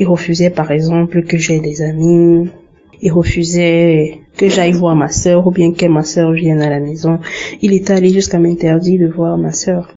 Il 0.00 0.08
refusait 0.08 0.48
par 0.48 0.70
exemple 0.70 1.24
que 1.24 1.36
j'aie 1.36 1.60
des 1.60 1.82
amis. 1.82 2.48
Il 3.02 3.12
refusait 3.12 4.22
que 4.38 4.48
j'aille 4.48 4.72
voir 4.72 4.96
ma 4.96 5.10
sœur 5.10 5.46
ou 5.46 5.50
bien 5.50 5.74
que 5.74 5.84
ma 5.84 6.04
sœur 6.04 6.32
vienne 6.32 6.62
à 6.62 6.70
la 6.70 6.80
maison. 6.80 7.18
Il 7.60 7.74
était 7.74 7.92
allé 7.92 8.08
jusqu'à 8.08 8.38
m'interdire 8.38 8.98
de 8.98 9.12
voir 9.12 9.36
ma 9.36 9.52
sœur. 9.52 9.94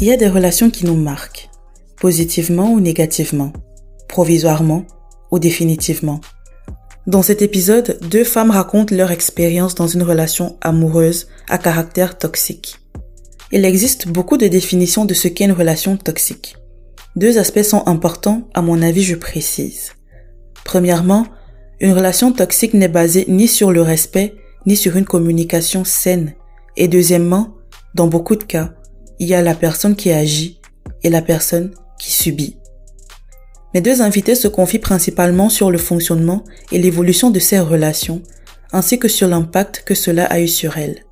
Il 0.00 0.06
y 0.06 0.12
a 0.12 0.16
des 0.16 0.28
relations 0.28 0.70
qui 0.70 0.86
nous 0.86 0.96
marquent, 0.96 1.50
positivement 2.00 2.72
ou 2.72 2.80
négativement, 2.80 3.52
provisoirement 4.08 4.84
ou 5.30 5.38
définitivement. 5.38 6.20
Dans 7.06 7.22
cet 7.22 7.40
épisode, 7.40 7.98
deux 8.10 8.24
femmes 8.24 8.50
racontent 8.50 8.92
leur 8.92 9.12
expérience 9.12 9.76
dans 9.76 9.86
une 9.86 10.02
relation 10.02 10.56
amoureuse 10.60 11.28
à 11.48 11.56
caractère 11.56 12.18
toxique. 12.18 12.80
Il 13.52 13.64
existe 13.64 14.08
beaucoup 14.08 14.36
de 14.36 14.48
définitions 14.48 15.04
de 15.04 15.14
ce 15.14 15.28
qu'est 15.28 15.44
une 15.44 15.52
relation 15.52 15.96
toxique. 15.96 16.56
Deux 17.14 17.38
aspects 17.38 17.62
sont 17.62 17.84
importants, 17.86 18.48
à 18.54 18.60
mon 18.60 18.82
avis, 18.82 19.04
je 19.04 19.14
précise. 19.14 19.92
Premièrement, 20.64 21.28
une 21.78 21.92
relation 21.92 22.32
toxique 22.32 22.74
n'est 22.74 22.88
basée 22.88 23.24
ni 23.28 23.46
sur 23.46 23.70
le 23.70 23.82
respect, 23.82 24.34
ni 24.66 24.74
sur 24.74 24.96
une 24.96 25.04
communication 25.04 25.84
saine. 25.84 26.34
Et 26.76 26.88
deuxièmement, 26.88 27.54
dans 27.94 28.08
beaucoup 28.08 28.34
de 28.34 28.42
cas, 28.42 28.74
il 29.20 29.28
y 29.28 29.34
a 29.34 29.42
la 29.42 29.54
personne 29.54 29.94
qui 29.94 30.10
agit 30.10 30.60
et 31.04 31.10
la 31.10 31.22
personne 31.22 31.70
qui 32.00 32.10
subit. 32.10 32.58
Mes 33.74 33.80
deux 33.80 34.00
invités 34.00 34.34
se 34.34 34.48
confient 34.48 34.78
principalement 34.78 35.48
sur 35.48 35.70
le 35.70 35.78
fonctionnement 35.78 36.44
et 36.72 36.78
l'évolution 36.78 37.30
de 37.30 37.38
ces 37.38 37.58
relations, 37.58 38.22
ainsi 38.72 38.98
que 38.98 39.08
sur 39.08 39.28
l'impact 39.28 39.82
que 39.84 39.94
cela 39.94 40.24
a 40.24 40.40
eu 40.40 40.48
sur 40.48 40.78
elles. 40.78 41.04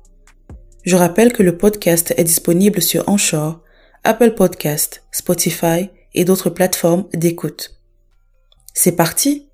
Je 0.83 0.95
rappelle 0.95 1.33
que 1.33 1.43
le 1.43 1.57
podcast 1.57 2.13
est 2.17 2.23
disponible 2.23 2.81
sur 2.81 3.07
Anchor, 3.09 3.61
Apple 4.03 4.35
Podcast, 4.35 5.03
Spotify 5.11 5.89
et 6.13 6.25
d'autres 6.25 6.49
plateformes 6.49 7.05
d'écoute. 7.13 7.75
C'est 8.73 8.95
parti 8.95 9.44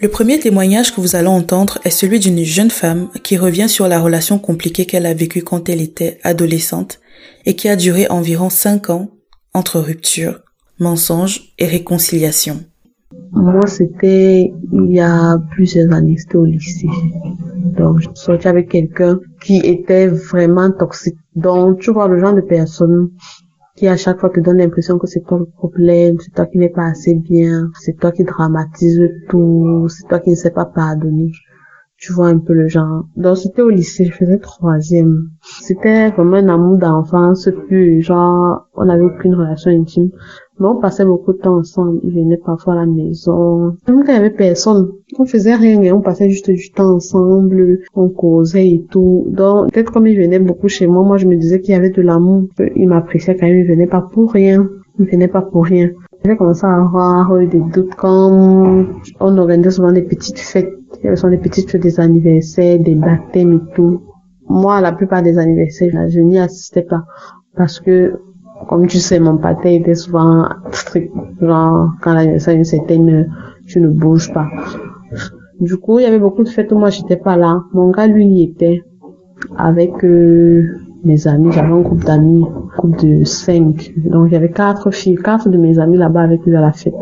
Le 0.00 0.08
premier 0.08 0.38
témoignage 0.38 0.94
que 0.94 1.00
vous 1.00 1.16
allez 1.16 1.26
entendre 1.26 1.78
est 1.84 1.90
celui 1.90 2.20
d'une 2.20 2.44
jeune 2.44 2.70
femme 2.70 3.10
qui 3.24 3.36
revient 3.36 3.68
sur 3.68 3.88
la 3.88 4.00
relation 4.00 4.38
compliquée 4.38 4.86
qu'elle 4.86 5.06
a 5.06 5.14
vécue 5.14 5.42
quand 5.42 5.68
elle 5.68 5.80
était 5.80 6.20
adolescente 6.22 7.00
et 7.44 7.56
qui 7.56 7.68
a 7.68 7.74
duré 7.74 8.06
environ 8.08 8.48
cinq 8.48 8.88
ans 8.90 9.10
entre 9.52 9.80
rupture, 9.80 10.40
mensonge 10.78 11.52
et 11.58 11.66
réconciliation. 11.66 12.64
Moi, 13.32 13.66
c'était 13.66 14.52
il 14.72 14.92
y 14.92 15.00
a 15.00 15.36
plusieurs 15.50 15.92
années, 15.92 16.16
c'était 16.16 16.36
au 16.36 16.44
lycée. 16.44 16.88
Donc, 17.76 17.98
je 18.00 18.08
sortais 18.14 18.48
avec 18.48 18.68
quelqu'un 18.68 19.18
qui 19.42 19.56
était 19.58 20.06
vraiment 20.06 20.70
toxique. 20.70 21.18
Donc, 21.34 21.80
tu 21.80 21.90
vois 21.90 22.06
le 22.06 22.20
genre 22.20 22.34
de 22.34 22.40
personne 22.40 23.10
qui 23.76 23.88
à 23.88 23.96
chaque 23.96 24.20
fois 24.20 24.30
te 24.30 24.38
donne 24.38 24.58
l'impression 24.58 24.98
que 24.98 25.08
c'est 25.08 25.24
toi 25.26 25.38
le 25.38 25.46
problème, 25.46 26.18
c'est 26.20 26.32
toi 26.34 26.46
qui 26.46 26.58
n'es 26.58 26.68
pas 26.68 26.86
assez 26.86 27.14
bien, 27.14 27.70
c'est 27.80 27.98
toi 27.98 28.12
qui 28.12 28.22
dramatise 28.22 29.00
tout, 29.28 29.88
c'est 29.88 30.06
toi 30.06 30.20
qui 30.20 30.30
ne 30.30 30.36
sais 30.36 30.50
pas 30.50 30.66
pardonner. 30.66 31.32
Tu 32.00 32.14
vois 32.14 32.28
un 32.28 32.38
peu 32.38 32.54
le 32.54 32.66
genre. 32.66 33.04
Donc 33.16 33.36
c'était 33.36 33.60
au 33.60 33.68
lycée, 33.68 34.06
je 34.06 34.12
faisais 34.12 34.38
troisième. 34.38 35.28
C'était 35.60 36.08
vraiment 36.10 36.38
un 36.38 36.48
amour 36.48 36.78
d'enfance, 36.78 37.50
plus 37.68 38.00
genre, 38.00 38.68
on 38.74 38.86
n'avait 38.86 39.02
aucune 39.02 39.34
relation 39.34 39.70
intime. 39.70 40.08
Mais 40.58 40.66
on 40.66 40.76
passait 40.76 41.04
beaucoup 41.04 41.34
de 41.34 41.38
temps 41.38 41.58
ensemble. 41.58 42.00
Il 42.02 42.14
venait 42.14 42.38
parfois 42.38 42.72
à 42.72 42.76
la 42.76 42.86
maison. 42.86 43.76
Même 43.86 44.04
quand 44.04 44.12
il 44.12 44.14
y 44.14 44.18
avait 44.18 44.30
personne, 44.30 44.92
on 45.18 45.26
faisait 45.26 45.54
rien 45.54 45.82
et 45.82 45.92
on 45.92 46.00
passait 46.00 46.30
juste 46.30 46.50
du 46.50 46.70
temps 46.70 46.94
ensemble. 46.94 47.80
On 47.94 48.08
causait 48.08 48.68
et 48.68 48.86
tout. 48.90 49.26
Donc, 49.28 49.70
peut-être 49.70 49.92
comme 49.92 50.06
il 50.06 50.16
venait 50.16 50.38
beaucoup 50.38 50.68
chez 50.68 50.86
moi, 50.86 51.02
moi 51.02 51.18
je 51.18 51.26
me 51.26 51.36
disais 51.36 51.60
qu'il 51.60 51.74
y 51.74 51.76
avait 51.76 51.90
de 51.90 52.00
l'amour. 52.00 52.44
Il 52.76 52.88
m'appréciait 52.88 53.36
quand 53.36 53.46
même, 53.46 53.58
il 53.58 53.66
venait 53.66 53.86
pas 53.86 54.00
pour 54.00 54.32
rien. 54.32 54.66
Il 54.98 55.04
venait 55.04 55.28
pas 55.28 55.42
pour 55.42 55.66
rien. 55.66 55.90
J'ai 56.24 56.36
commencé 56.36 56.66
à 56.66 56.76
avoir 56.76 57.38
des 57.38 57.60
doutes 57.60 57.94
quand 57.94 58.86
on 59.20 59.38
organisait 59.38 59.70
souvent 59.70 59.92
des 59.92 60.02
petites 60.02 60.38
fêtes. 60.38 60.79
Avait 61.04 61.16
souvent 61.16 61.30
des 61.30 61.38
petites 61.38 61.70
fêtes 61.70 61.82
des 61.82 61.98
anniversaires, 61.98 62.78
des 62.78 62.94
baptêmes 62.94 63.54
et 63.54 63.74
tout. 63.74 64.02
Moi, 64.48 64.80
la 64.80 64.92
plupart 64.92 65.22
des 65.22 65.38
anniversaires, 65.38 66.08
je 66.08 66.20
n'y 66.20 66.38
assistais 66.38 66.82
pas. 66.82 67.04
Parce 67.56 67.80
que 67.80 68.20
comme 68.68 68.86
tu 68.86 68.98
sais, 68.98 69.18
mon 69.20 69.38
pâté 69.38 69.76
était 69.76 69.94
souvent 69.94 70.48
strict. 70.70 71.12
Genre, 71.40 71.92
quand 72.02 72.14
l'anniversaire 72.14 72.54
est 72.54 72.58
une 72.58 72.64
certaine, 72.64 73.32
tu 73.66 73.80
ne 73.80 73.88
bouges 73.88 74.32
pas. 74.32 74.48
Du 75.60 75.76
coup, 75.76 75.98
il 75.98 76.02
y 76.02 76.06
avait 76.06 76.18
beaucoup 76.18 76.42
de 76.42 76.48
fêtes 76.48 76.72
où 76.72 76.78
moi, 76.78 76.90
j'étais 76.90 77.16
pas 77.16 77.36
là. 77.36 77.62
Mon 77.72 77.90
gars, 77.90 78.06
lui, 78.06 78.26
il 78.26 78.42
était 78.42 78.82
avec 79.56 80.04
euh, 80.04 80.78
mes 81.04 81.26
amis. 81.26 81.52
J'avais 81.52 81.72
un 81.72 81.80
groupe 81.80 82.04
d'amis, 82.04 82.44
un 82.44 82.78
groupe 82.78 82.98
de 83.04 83.24
cinq. 83.24 83.92
Donc, 83.96 84.28
il 84.28 84.32
y 84.32 84.36
avait 84.36 84.50
quatre 84.50 84.90
filles, 84.90 85.16
quatre 85.16 85.48
de 85.48 85.58
mes 85.58 85.78
amis 85.78 85.98
là-bas 85.98 86.22
avec 86.22 86.44
lui 86.44 86.54
à 86.56 86.60
la 86.60 86.72
fête. 86.72 86.94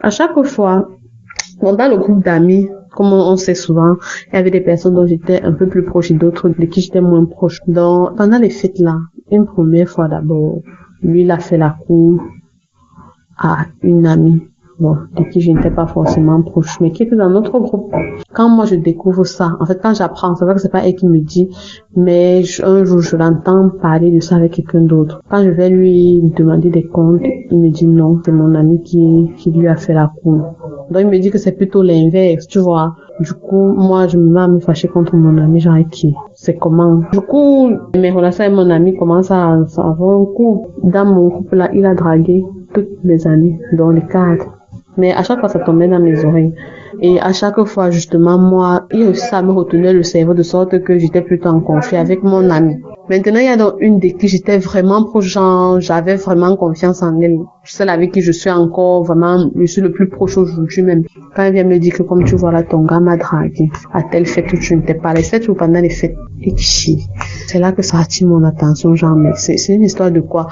À 0.00 0.10
chaque 0.10 0.40
fois, 0.44 0.88
dans 1.60 1.72
le 1.72 1.96
groupe 1.96 2.24
d'amis, 2.24 2.68
comme 2.98 3.12
on 3.12 3.36
sait 3.36 3.54
souvent, 3.54 3.94
il 4.32 4.34
y 4.34 4.38
avait 4.38 4.50
des 4.50 4.60
personnes 4.60 4.96
dont 4.96 5.06
j'étais 5.06 5.40
un 5.42 5.52
peu 5.52 5.68
plus 5.68 5.84
proche 5.84 6.10
et 6.10 6.14
d'autres 6.14 6.48
de 6.48 6.66
qui 6.66 6.80
j'étais 6.80 7.00
moins 7.00 7.24
proche. 7.26 7.60
Donc, 7.68 8.16
pendant 8.16 8.40
les 8.40 8.50
fêtes 8.50 8.80
là, 8.80 8.96
une 9.30 9.46
première 9.46 9.88
fois 9.88 10.08
d'abord, 10.08 10.62
lui, 11.00 11.22
il 11.22 11.30
a 11.30 11.38
fait 11.38 11.58
la 11.58 11.76
cour 11.86 12.20
à 13.38 13.66
une 13.82 14.04
amie 14.04 14.42
bon, 14.80 14.96
de 15.16 15.22
qui 15.30 15.40
je 15.40 15.52
n'étais 15.52 15.70
pas 15.70 15.86
forcément 15.86 16.42
proche, 16.42 16.80
mais 16.80 16.90
qui 16.90 17.04
était 17.04 17.14
dans 17.14 17.30
notre 17.30 17.56
groupe. 17.60 17.94
Quand 18.32 18.48
moi 18.48 18.64
je 18.64 18.74
découvre 18.74 19.22
ça, 19.22 19.52
en 19.60 19.66
fait, 19.66 19.80
quand 19.80 19.94
j'apprends, 19.94 20.34
c'est 20.34 20.44
vrai 20.44 20.54
que 20.54 20.60
c'est 20.60 20.72
pas 20.72 20.84
elle 20.84 20.96
qui 20.96 21.06
me 21.06 21.20
dit, 21.20 21.48
mais 21.94 22.42
un 22.64 22.82
jour 22.82 23.00
je 23.00 23.14
l'entends 23.16 23.70
parler 23.80 24.10
de 24.10 24.18
ça 24.18 24.34
avec 24.34 24.54
quelqu'un 24.54 24.80
d'autre. 24.80 25.22
Quand 25.30 25.44
je 25.44 25.50
vais 25.50 25.70
lui 25.70 26.20
demander 26.36 26.70
des 26.70 26.84
comptes, 26.84 27.22
il 27.22 27.60
me 27.60 27.70
dit 27.70 27.86
non, 27.86 28.20
c'est 28.24 28.32
mon 28.32 28.56
ami 28.56 28.82
qui, 28.82 29.30
qui 29.36 29.52
lui 29.52 29.68
a 29.68 29.76
fait 29.76 29.94
la 29.94 30.10
cour. 30.20 30.56
Donc 30.90 31.02
il 31.02 31.08
me 31.08 31.18
dit 31.18 31.30
que 31.30 31.38
c'est 31.38 31.52
plutôt 31.52 31.82
l'inverse, 31.82 32.46
tu 32.46 32.58
vois. 32.58 32.94
Du 33.20 33.32
coup, 33.32 33.74
moi, 33.74 34.06
je 34.06 34.16
me 34.16 34.30
mets 34.30 34.40
à 34.40 34.48
me 34.48 34.60
fâcher 34.60 34.88
contre 34.88 35.16
mon 35.16 35.36
ami, 35.38 35.60
genre 35.60 35.76
qui? 35.90 36.14
C'est 36.34 36.54
comment? 36.54 37.02
Du 37.12 37.20
coup, 37.20 37.72
mes 37.96 38.10
relations 38.10 38.44
avec 38.44 38.56
mon 38.56 38.70
ami 38.70 38.96
commencent 38.96 39.30
à, 39.30 39.58
avoir 39.76 40.20
un 40.20 40.24
coup. 40.24 40.68
Dans 40.84 41.04
mon 41.04 41.30
couple 41.30 41.56
là, 41.56 41.70
il 41.74 41.84
a 41.84 41.94
dragué 41.94 42.44
toutes 42.72 43.04
mes 43.04 43.26
amies, 43.26 43.58
dans 43.72 43.90
les 43.90 44.06
cadres. 44.06 44.54
Mais 44.96 45.12
à 45.12 45.22
chaque 45.22 45.40
fois, 45.40 45.48
ça 45.48 45.58
tombait 45.58 45.88
dans 45.88 46.00
mes 46.00 46.24
oreilles. 46.24 46.54
Et 47.00 47.20
à 47.20 47.32
chaque 47.32 47.62
fois, 47.64 47.90
justement, 47.90 48.38
moi, 48.38 48.86
il 48.92 49.04
réussit 49.04 49.32
à 49.32 49.42
me 49.42 49.52
retenir 49.52 49.92
le 49.92 50.02
cerveau 50.02 50.34
de 50.34 50.42
sorte 50.42 50.82
que 50.82 50.98
j'étais 50.98 51.22
plutôt 51.22 51.50
en 51.50 51.60
conflit 51.60 51.96
avec 51.96 52.22
mon 52.22 52.48
ami. 52.50 52.76
Maintenant, 53.10 53.38
il 53.38 53.46
y 53.46 53.48
a 53.48 53.56
donc 53.56 53.74
une 53.80 53.98
de 54.00 54.08
qui 54.08 54.28
j'étais 54.28 54.58
vraiment 54.58 55.04
proche, 55.04 55.38
j'avais 55.78 56.16
vraiment 56.16 56.56
confiance 56.56 57.02
en 57.02 57.18
elle. 57.20 57.38
Celle 57.64 57.88
avec 57.88 58.12
qui 58.12 58.20
je 58.20 58.32
suis 58.32 58.50
encore 58.50 59.04
vraiment, 59.04 59.50
je 59.56 59.64
suis 59.64 59.80
le 59.80 59.92
plus 59.92 60.08
proche 60.08 60.36
aujourd'hui 60.36 60.82
même. 60.82 61.04
Quand 61.34 61.44
elle 61.44 61.54
vient 61.54 61.64
me 61.64 61.78
dire 61.78 61.94
que 61.94 62.02
comme 62.02 62.24
tu 62.24 62.36
vois 62.36 62.52
là, 62.52 62.62
ton 62.62 62.84
gars 62.84 63.00
m'a 63.00 63.16
dragué 63.16 63.70
à 63.94 64.02
telle 64.02 64.26
fête 64.26 64.52
où 64.52 64.58
tu 64.58 64.76
n'étais 64.76 64.94
pas, 64.94 65.14
les 65.14 65.22
fêtes 65.22 65.48
ou 65.48 65.54
pendant 65.54 65.80
les 65.80 65.90
fêtes, 65.90 66.16
et 66.42 66.54
C'est 66.56 67.58
là 67.58 67.72
que 67.72 67.82
ça 67.82 67.98
attire 67.98 68.28
mon 68.28 68.44
attention, 68.44 68.94
genre, 68.94 69.16
mais 69.16 69.32
c'est 69.36 69.74
une 69.74 69.84
histoire 69.84 70.10
de 70.10 70.20
quoi? 70.20 70.48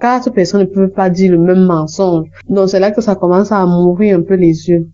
quatre 0.00 0.30
personnes 0.30 0.60
ne 0.60 0.66
peuvent 0.66 0.90
pas 0.90 1.10
dire 1.10 1.32
le 1.32 1.38
même 1.38 1.64
mensonge. 1.64 2.28
Donc 2.48 2.68
c'est 2.68 2.78
là 2.78 2.90
que 2.90 3.00
ça 3.00 3.14
commence 3.14 3.52
à 3.52 3.64
mourir 3.66 4.18
un 4.18 4.22
peu 4.22 4.34
les 4.34 4.68
yeux. 4.68 4.88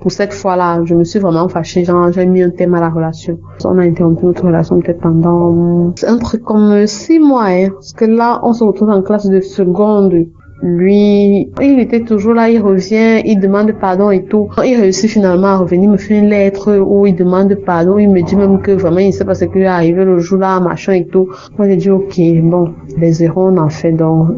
Pour 0.00 0.10
cette 0.10 0.32
fois-là, 0.32 0.82
je 0.84 0.94
me 0.94 1.04
suis 1.04 1.18
vraiment 1.18 1.48
fâchée, 1.48 1.84
genre 1.84 2.10
j'ai 2.12 2.26
mis 2.26 2.42
un 2.42 2.50
thème 2.50 2.74
à 2.74 2.80
la 2.80 2.88
relation. 2.88 3.38
On 3.64 3.78
a 3.78 3.82
interrompu 3.82 4.26
notre 4.26 4.46
relation 4.46 4.80
peut-être 4.80 5.00
pendant 5.00 5.92
un 6.06 6.18
truc 6.18 6.42
comme 6.42 6.86
six 6.86 7.18
mois, 7.18 7.46
hein, 7.48 7.68
parce 7.74 7.92
que 7.92 8.04
là 8.06 8.40
on 8.42 8.52
se 8.52 8.64
retrouve 8.64 8.90
en 8.90 9.02
classe 9.02 9.26
de 9.26 9.40
seconde 9.40 10.26
lui, 10.62 11.50
il 11.62 11.80
était 11.80 12.00
toujours 12.00 12.34
là, 12.34 12.50
il 12.50 12.60
revient, 12.60 13.22
il 13.24 13.40
demande 13.40 13.72
pardon 13.72 14.10
et 14.10 14.24
tout. 14.24 14.48
Il 14.64 14.78
réussit 14.78 15.08
finalement 15.08 15.48
à 15.48 15.56
revenir, 15.56 15.90
me 15.90 15.96
fait 15.96 16.18
une 16.18 16.28
lettre 16.28 16.76
où 16.76 17.06
il 17.06 17.16
demande 17.16 17.54
pardon, 17.54 17.98
il 17.98 18.10
me 18.10 18.20
dit 18.22 18.36
même 18.36 18.60
que 18.60 18.72
vraiment 18.72 18.98
il 18.98 19.12
sait 19.12 19.24
pas 19.24 19.34
ce 19.34 19.46
qui 19.46 19.60
est 19.60 19.66
arrivé 19.66 20.04
le 20.04 20.18
jour 20.18 20.38
là, 20.38 20.60
machin 20.60 20.92
et 20.92 21.06
tout. 21.06 21.28
Moi 21.56 21.68
j'ai 21.68 21.76
dit 21.76 21.90
ok, 21.90 22.20
bon, 22.42 22.74
les 22.98 23.22
erreurs 23.24 23.38
on 23.38 23.56
en 23.56 23.70
fait 23.70 23.92
donc 23.92 24.28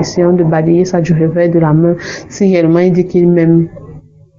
essayons 0.00 0.32
de 0.32 0.44
balayer 0.44 0.84
ça 0.84 1.00
du 1.00 1.12
réveil 1.12 1.50
de 1.50 1.58
la 1.58 1.72
main. 1.72 1.96
Si 2.28 2.50
réellement 2.50 2.78
il 2.78 2.92
dit 2.92 3.06
qu'il 3.06 3.28
m'aime, 3.28 3.68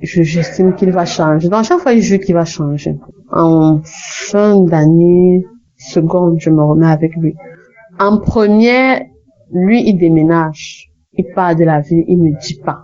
j'estime 0.01 0.75
qu'il 0.75 0.91
va 0.91 1.05
changer. 1.05 1.49
Donc 1.49 1.63
chaque 1.65 1.79
fois 1.79 1.95
jure 1.97 2.19
qu'il 2.19 2.35
va 2.35 2.45
changer. 2.45 2.95
En 3.31 3.81
fin 3.83 4.59
d'année, 4.61 5.45
seconde, 5.77 6.37
je 6.39 6.49
me 6.49 6.63
remets 6.63 6.87
avec 6.87 7.15
lui. 7.15 7.35
En 7.99 8.17
première, 8.17 9.01
lui 9.51 9.87
il 9.87 9.97
déménage 9.97 10.89
il 11.19 11.25
part 11.33 11.55
de 11.55 11.65
la 11.65 11.81
ville, 11.81 12.05
il 12.07 12.17
me 12.17 12.39
dit 12.39 12.59
pas. 12.63 12.83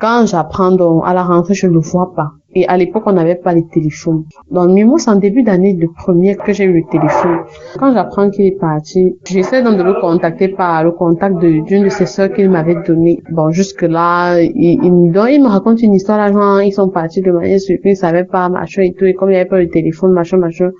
Quand 0.00 0.26
j'apprends 0.26 0.72
donc 0.72 1.04
à 1.06 1.14
la 1.14 1.22
rentrée, 1.22 1.54
je 1.54 1.66
ne 1.68 1.72
le 1.72 1.78
vois 1.78 2.12
pas. 2.14 2.32
Et 2.56 2.66
à 2.66 2.76
l'époque, 2.76 3.04
on 3.06 3.12
n'avait 3.12 3.36
pas 3.36 3.52
les 3.52 3.66
téléphones. 3.66 4.24
Dans 4.50 4.66
le 4.66 4.98
c'est 4.98 5.10
en 5.10 5.16
début 5.16 5.42
d'année 5.42 5.74
de 5.74 5.86
première 5.86 6.36
que 6.36 6.52
j'ai 6.52 6.64
eu 6.64 6.72
le 6.72 6.82
téléphone. 6.90 7.40
Quand 7.78 7.92
j'apprends 7.92 8.30
qu'il 8.30 8.46
est 8.46 8.58
parti, 8.58 9.16
j'essaie 9.24 9.62
donc 9.62 9.76
de 9.76 9.82
le 9.82 9.94
contacter 10.00 10.48
par 10.48 10.84
le 10.84 10.92
contact 10.92 11.38
d'une 11.38 11.84
de, 11.84 11.88
ses 11.88 12.06
sœurs 12.06 12.32
qu'il 12.32 12.50
m'avait 12.50 12.82
donné. 12.86 13.22
Bon, 13.30 13.50
jusque 13.50 13.82
là, 13.82 14.40
il, 14.40 14.80
me 14.82 15.48
raconte 15.48 15.82
une 15.82 15.94
histoire 15.94 16.18
là, 16.18 16.32
genre, 16.32 16.60
ils 16.60 16.72
sont 16.72 16.88
partis 16.88 17.22
de 17.22 17.30
manière 17.30 17.60
surprise, 17.60 17.98
ils 17.98 18.00
savaient 18.00 18.24
pas, 18.24 18.48
machin 18.48 18.82
et 18.82 18.94
tout, 18.94 19.04
et 19.04 19.14
comme 19.14 19.30
il 19.30 19.32
n'y 19.32 19.38
avait 19.38 19.48
pas 19.48 19.60
le 19.60 19.68
téléphone, 19.68 20.12
machin, 20.12 20.38
machin, 20.38 20.70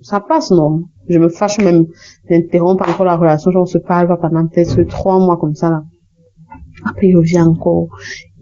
ça 0.00 0.20
passe, 0.20 0.50
non? 0.50 0.84
Je 1.08 1.18
me 1.18 1.28
fâche 1.28 1.58
même 1.58 1.86
d'interrompre 2.28 2.88
encore 2.88 3.06
la 3.06 3.16
relation, 3.16 3.50
genre, 3.50 3.62
on 3.62 3.66
se 3.66 3.78
parle 3.78 4.08
pendant 4.20 4.46
peut-être 4.46 4.82
trois 4.84 5.18
mois 5.18 5.36
comme 5.36 5.54
ça, 5.54 5.70
là. 5.70 5.82
Après, 6.86 7.08
il 7.08 7.16
revient 7.16 7.40
encore 7.40 7.88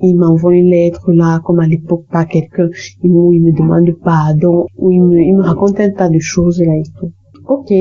il 0.02 0.16
m'envoie 0.16 0.54
une 0.54 0.70
lettre 0.70 1.12
là, 1.12 1.40
comme 1.44 1.60
à 1.60 1.66
l'époque 1.66 2.04
pas 2.10 2.24
quelqu'un, 2.24 2.68
où 3.04 3.32
il 3.32 3.42
me 3.42 3.52
demande 3.52 3.90
pardon, 4.02 4.66
où 4.76 4.90
il 4.90 5.02
me, 5.02 5.20
il 5.20 5.36
me 5.36 5.42
raconte 5.42 5.78
un 5.80 5.90
tas 5.90 6.08
de 6.08 6.18
choses 6.18 6.60
là 6.60 6.74
et 6.76 6.82
tout. 6.98 7.12
Ok, 7.46 7.72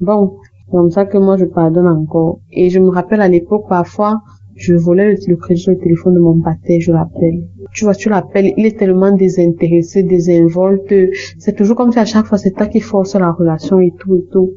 bon, 0.00 0.36
comme 0.70 0.90
ça 0.90 1.04
que 1.04 1.18
moi 1.18 1.36
je 1.36 1.44
pardonne 1.44 1.86
encore. 1.86 2.38
Et 2.52 2.70
je 2.70 2.78
me 2.78 2.88
rappelle 2.88 3.20
à 3.20 3.28
l'époque 3.28 3.66
parfois, 3.68 4.20
je 4.56 4.74
volais 4.74 5.16
le, 5.26 5.36
crédit 5.36 5.60
sur 5.60 5.72
le 5.72 5.78
téléphone 5.78 6.14
de 6.14 6.20
mon 6.20 6.40
pâté, 6.40 6.80
je 6.80 6.92
l'appelle. 6.92 7.48
Tu 7.72 7.84
vois, 7.84 7.94
tu 7.94 8.08
l'appelles, 8.08 8.52
il 8.56 8.66
est 8.66 8.78
tellement 8.78 9.12
désintéressé, 9.12 10.04
désinvolte. 10.04 10.94
C'est 11.38 11.56
toujours 11.56 11.76
comme 11.76 11.92
si 11.92 11.98
à 11.98 12.04
chaque 12.04 12.26
fois 12.26 12.38
c'est 12.38 12.52
toi 12.52 12.66
qui 12.66 12.80
force 12.80 13.14
la 13.16 13.32
relation 13.32 13.80
et 13.80 13.92
tout 13.98 14.16
et 14.16 14.24
tout 14.30 14.52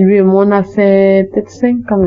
lui 0.00 0.16
et 0.16 0.22
moi, 0.22 0.44
on 0.46 0.50
a 0.50 0.62
fait 0.62 1.30
peut-être 1.32 1.50
cinq 1.50 1.90
ans 1.92 2.04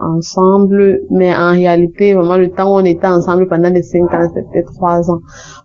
ensemble, 0.00 1.02
mais 1.10 1.34
en 1.34 1.50
réalité, 1.50 2.14
vraiment, 2.14 2.36
le 2.36 2.50
temps 2.50 2.72
où 2.72 2.80
on 2.80 2.84
était 2.84 3.06
ensemble 3.06 3.48
pendant 3.48 3.70
les 3.70 3.82
cinq 3.82 4.12
ans, 4.14 4.28
c'était 4.28 4.46
peut-être 4.50 4.72
trois 4.74 5.10
ans. 5.10 5.20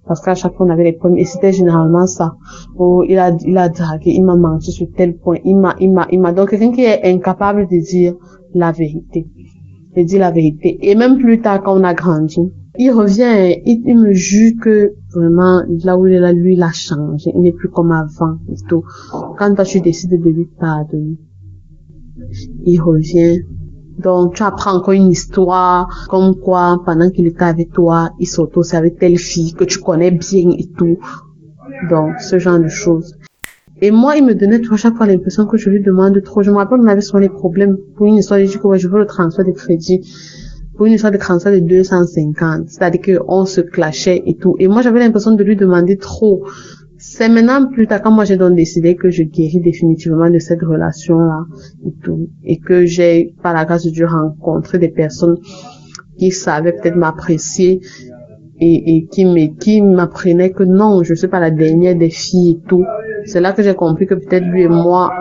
Parce 0.06 0.22
qu'à 0.22 0.36
chaque 0.36 0.56
fois, 0.56 0.66
on 0.66 0.70
avait 0.70 0.84
les 0.84 0.94
premiers, 0.94 1.22
et 1.22 1.26
c'était 1.26 1.54
généralement 1.54 2.08
ça. 2.08 2.36
Où 2.78 3.04
il 3.04 3.18
a, 3.18 3.32
il 3.46 3.58
a 3.58 3.70
dragué, 3.70 4.12
il 4.12 4.24
m'a 4.24 4.36
menti 4.36 4.72
sur 4.72 4.88
tel 4.96 5.16
point, 5.18 5.38
il 5.46 5.58
m'a, 5.58 5.76
il 5.80 5.92
m'a, 5.92 6.08
il 6.12 6.20
m'a, 6.20 6.34
donc 6.34 6.50
quelqu'un 6.50 6.72
qui 6.72 6.84
est 6.84 7.04
incapable 7.06 7.68
de 7.68 7.78
dire 7.80 8.14
la 8.54 8.72
vérité. 8.72 9.28
De 9.96 10.04
dire 10.04 10.20
la 10.20 10.32
vérité. 10.32 10.78
Et 10.82 10.96
même 10.96 11.18
plus 11.18 11.40
tard, 11.40 11.62
quand 11.64 11.80
on 11.80 11.84
a 11.84 11.94
grandi, 11.94 12.52
il 12.78 12.92
revient, 12.92 13.56
il, 13.66 13.84
il 13.86 14.00
me 14.00 14.12
jure 14.14 14.54
que 14.60 14.94
vraiment, 15.14 15.62
là 15.84 15.98
où 15.98 16.08
il 16.08 16.14
est 16.14 16.20
là, 16.20 16.34
lui, 16.34 16.56
il 16.56 16.64
a 16.64 16.72
changé. 16.74 17.32
Il 17.36 17.42
n'est 17.42 17.52
plus 17.52 17.70
comme 17.70 17.92
avant 17.92 18.38
et 18.52 18.56
tout. 18.68 18.84
Quand 19.38 19.54
toi, 19.54 19.64
tu 19.64 19.80
décides 19.80 20.10
de 20.10 20.30
lui 20.30 20.46
pardonner 20.60 21.18
il 22.66 22.80
revient. 22.80 23.42
Donc, 24.00 24.36
tu 24.36 24.44
apprends 24.44 24.76
encore 24.76 24.94
une 24.94 25.10
histoire, 25.10 26.08
comme 26.10 26.36
quoi, 26.36 26.82
pendant 26.86 27.10
qu'il 27.10 27.28
était 27.28 27.44
avec 27.44 27.72
toi, 27.72 28.12
il 28.20 28.28
s'auto 28.28 28.62
avec 28.74 28.98
telle 28.98 29.18
fille 29.18 29.54
que 29.54 29.64
tu 29.64 29.80
connais 29.80 30.12
bien 30.12 30.52
et 30.58 30.68
tout. 30.78 30.98
Donc, 31.90 32.20
ce 32.20 32.40
genre 32.40 32.60
de 32.60 32.68
choses. 32.68 33.16
Et 33.82 33.92
moi, 33.92 34.16
il 34.16 34.26
me 34.26 34.34
donnait 34.34 34.60
toujours 34.60 34.78
chaque 34.78 34.96
fois 34.96 35.06
l'impression 35.06 35.46
que 35.46 35.58
je 35.58 35.70
lui 35.70 35.82
demande 35.82 36.22
trop. 36.24 36.42
Je 36.42 36.52
me 36.52 36.56
rappelle, 36.56 36.80
on 36.80 36.88
avait 36.88 37.02
souvent 37.02 37.20
les 37.20 37.30
problèmes 37.30 37.78
pour 37.96 38.08
une 38.08 38.16
histoire, 38.16 38.40
je 38.40 38.46
dis 38.46 38.58
que 38.58 38.78
je 38.78 38.88
veux 38.88 39.00
le 39.00 39.06
transfert 39.06 39.46
de 39.46 39.52
crédit. 39.52 40.02
Pour 40.76 40.88
une 40.88 40.94
histoire 40.94 41.12
de 41.12 41.18
transfert 41.18 41.52
de 41.52 41.60
250. 41.60 42.70
C'est-à-dire 42.70 43.20
qu'on 43.20 43.46
se 43.46 43.62
clashait 43.62 44.24
et 44.26 44.36
tout. 44.36 44.56
Et 44.58 44.68
moi, 44.68 44.82
j'avais 44.82 45.00
l'impression 45.00 45.36
de 45.36 45.44
lui 45.44 45.56
demander 45.56 45.98
trop. 45.98 46.46
C'est 47.06 47.28
maintenant 47.28 47.68
plus 47.70 47.86
tard 47.86 48.02
quand 48.02 48.12
moi 48.12 48.24
j'ai 48.24 48.38
donc 48.38 48.56
décidé 48.56 48.96
que 48.96 49.10
je 49.10 49.24
guéris 49.24 49.60
définitivement 49.60 50.30
de 50.30 50.40
cette 50.40 50.62
relation-là 50.62 51.44
et 51.86 51.92
tout. 52.02 52.30
Et 52.46 52.60
que 52.60 52.86
j'ai, 52.86 53.36
par 53.44 53.54
la 53.54 53.66
grâce 53.66 53.84
de 53.84 53.90
Dieu, 53.90 54.08
rencontré 54.08 54.80
des 54.80 54.88
personnes 54.88 55.36
qui 56.18 56.32
savaient 56.32 56.72
peut-être 56.72 56.96
m'apprécier 56.96 57.82
et, 58.58 58.96
et 58.96 59.08
qui 59.08 59.82
m'apprenaient 59.82 60.52
que 60.52 60.64
non, 60.64 61.04
je 61.04 61.14
suis 61.14 61.28
pas 61.28 61.42
la 61.42 61.52
dernière 61.52 61.98
des 61.98 62.10
filles 62.10 62.52
et 62.52 62.68
tout. 62.70 62.86
C'est 63.26 63.42
là 63.42 63.52
que 63.52 63.64
j'ai 63.64 63.76
compris 63.76 64.08
que 64.08 64.16
peut-être 64.16 64.46
lui 64.46 64.62
et 64.62 64.70
moi, 64.70 65.12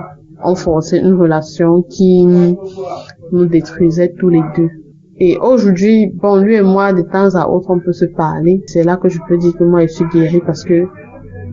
on 0.45 0.55
forçait 0.55 1.01
une 1.01 1.15
relation 1.15 1.83
qui 1.83 2.25
nous 2.25 3.47
détruisait 3.47 4.15
tous 4.17 4.29
les 4.29 4.43
deux. 4.57 4.71
Et 5.17 5.37
aujourd'hui, 5.37 6.07
bon, 6.15 6.37
lui 6.37 6.55
et 6.55 6.63
moi, 6.63 6.93
de 6.93 7.03
temps 7.03 7.35
à 7.35 7.49
autre, 7.49 7.71
on 7.71 7.81
peut 7.81 7.93
se 7.93 8.05
parler. 8.05 8.63
C'est 8.67 8.85
là 8.85 8.97
que 8.97 9.09
je 9.09 9.19
peux 9.29 9.37
dire 9.37 9.57
que 9.57 9.65
moi, 9.65 9.83
je 9.83 9.89
suis 9.89 10.05
guérie 10.13 10.43
parce 10.47 10.63
que 10.63 10.87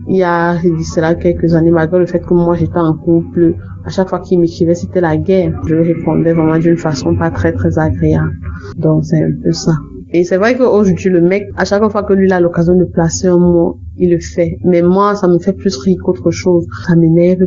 il 0.08 0.16
y 0.16 0.22
a 0.22 0.56
cela 0.82 1.14
quelques 1.14 1.54
années, 1.54 1.70
malgré 1.70 1.98
le 1.98 2.06
fait 2.06 2.20
que 2.20 2.34
moi 2.34 2.56
j'étais 2.56 2.78
en 2.78 2.94
couple, 2.94 3.54
à 3.84 3.90
chaque 3.90 4.08
fois 4.08 4.20
qu'il 4.20 4.40
m'écrivait 4.40 4.74
c'était 4.74 5.00
la 5.00 5.16
guerre. 5.16 5.60
Je 5.66 5.74
répondais 5.74 6.32
vraiment 6.32 6.58
d'une 6.58 6.76
façon 6.76 7.16
pas 7.16 7.30
très 7.30 7.52
très 7.52 7.78
agréable. 7.78 8.36
Donc 8.76 9.04
c'est 9.04 9.22
un 9.22 9.32
peu 9.42 9.52
ça. 9.52 9.72
Et 10.12 10.24
c'est 10.24 10.38
vrai 10.38 10.56
qu'aujourd'hui 10.56 11.10
le 11.10 11.20
mec, 11.20 11.44
à 11.56 11.64
chaque 11.64 11.88
fois 11.90 12.02
que 12.02 12.12
lui 12.12 12.30
a 12.32 12.40
l'occasion 12.40 12.76
de 12.76 12.84
placer 12.84 13.28
un 13.28 13.38
mot, 13.38 13.78
il 13.96 14.10
le 14.10 14.18
fait. 14.18 14.58
Mais 14.64 14.82
moi 14.82 15.14
ça 15.14 15.28
me 15.28 15.38
fait 15.38 15.52
plus 15.52 15.76
rire 15.76 15.98
qu'autre 16.04 16.30
chose. 16.30 16.66
Ça 16.86 16.96
m'énerve 16.96 17.46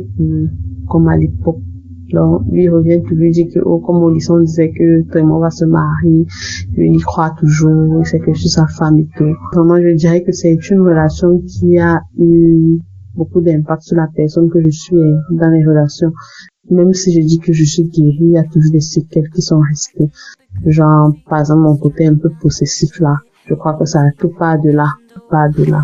comme 0.88 1.08
à 1.08 1.18
l'époque. 1.18 1.60
Donc, 2.13 2.44
lui, 2.51 2.69
revient 2.69 3.01
pour 3.01 3.18
lui 3.18 3.31
dire 3.31 3.48
que, 3.54 3.60
oh, 3.60 3.80
comme 3.80 4.00
Molisson 4.00 4.39
disait 4.39 4.71
que 4.71 5.01
Trémont 5.10 5.39
va 5.39 5.50
se 5.50 5.65
marier, 5.65 6.25
lui, 6.75 6.92
il 6.92 7.04
croit 7.04 7.31
toujours, 7.39 8.01
il 8.01 8.06
sait 8.06 8.19
que 8.19 8.33
je 8.33 8.39
suis 8.39 8.50
sa 8.50 8.68
femme 8.68 9.00
et 9.00 9.07
tout. 9.18 9.36
Vraiment, 9.54 9.81
je 9.81 9.95
dirais 9.95 10.21
que 10.21 10.31
c'est 10.31 10.54
une 10.69 10.81
relation 10.81 11.39
qui 11.39 11.80
a 11.80 12.01
eu 12.19 12.77
beaucoup 13.15 13.42
d'impact 13.42 13.81
sur 13.81 13.98
la 13.98 14.07
personne 14.15 14.50
que 14.50 14.63
je 14.63 14.69
suis 14.69 14.95
dans 15.31 15.50
les 15.50 15.65
relations. 15.65 16.12
Même 16.69 16.94
si 16.94 17.12
je 17.13 17.25
dis 17.25 17.39
que 17.39 17.51
je 17.51 17.63
suis 17.63 17.83
guérie, 17.83 18.18
il 18.21 18.31
y 18.31 18.38
a 18.38 18.44
toujours 18.44 18.71
des 18.71 18.80
séquelles 18.80 19.30
qui 19.30 19.42
sont 19.42 19.59
restées. 19.59 20.09
Genre, 20.68 21.13
par 21.27 21.39
exemple, 21.39 21.62
mon 21.62 21.77
côté 21.77 22.06
un 22.06 22.16
peu 22.16 22.30
possessif 22.42 23.00
là. 23.00 23.18
Je 23.48 23.56
crois 23.56 23.74
que 23.74 23.86
ça 23.86 24.04
tout 24.18 24.30
pas 24.30 24.57
de 24.57 24.69
là, 24.69 24.88
pas 25.30 25.50
de 25.50 25.66
là. 25.66 25.83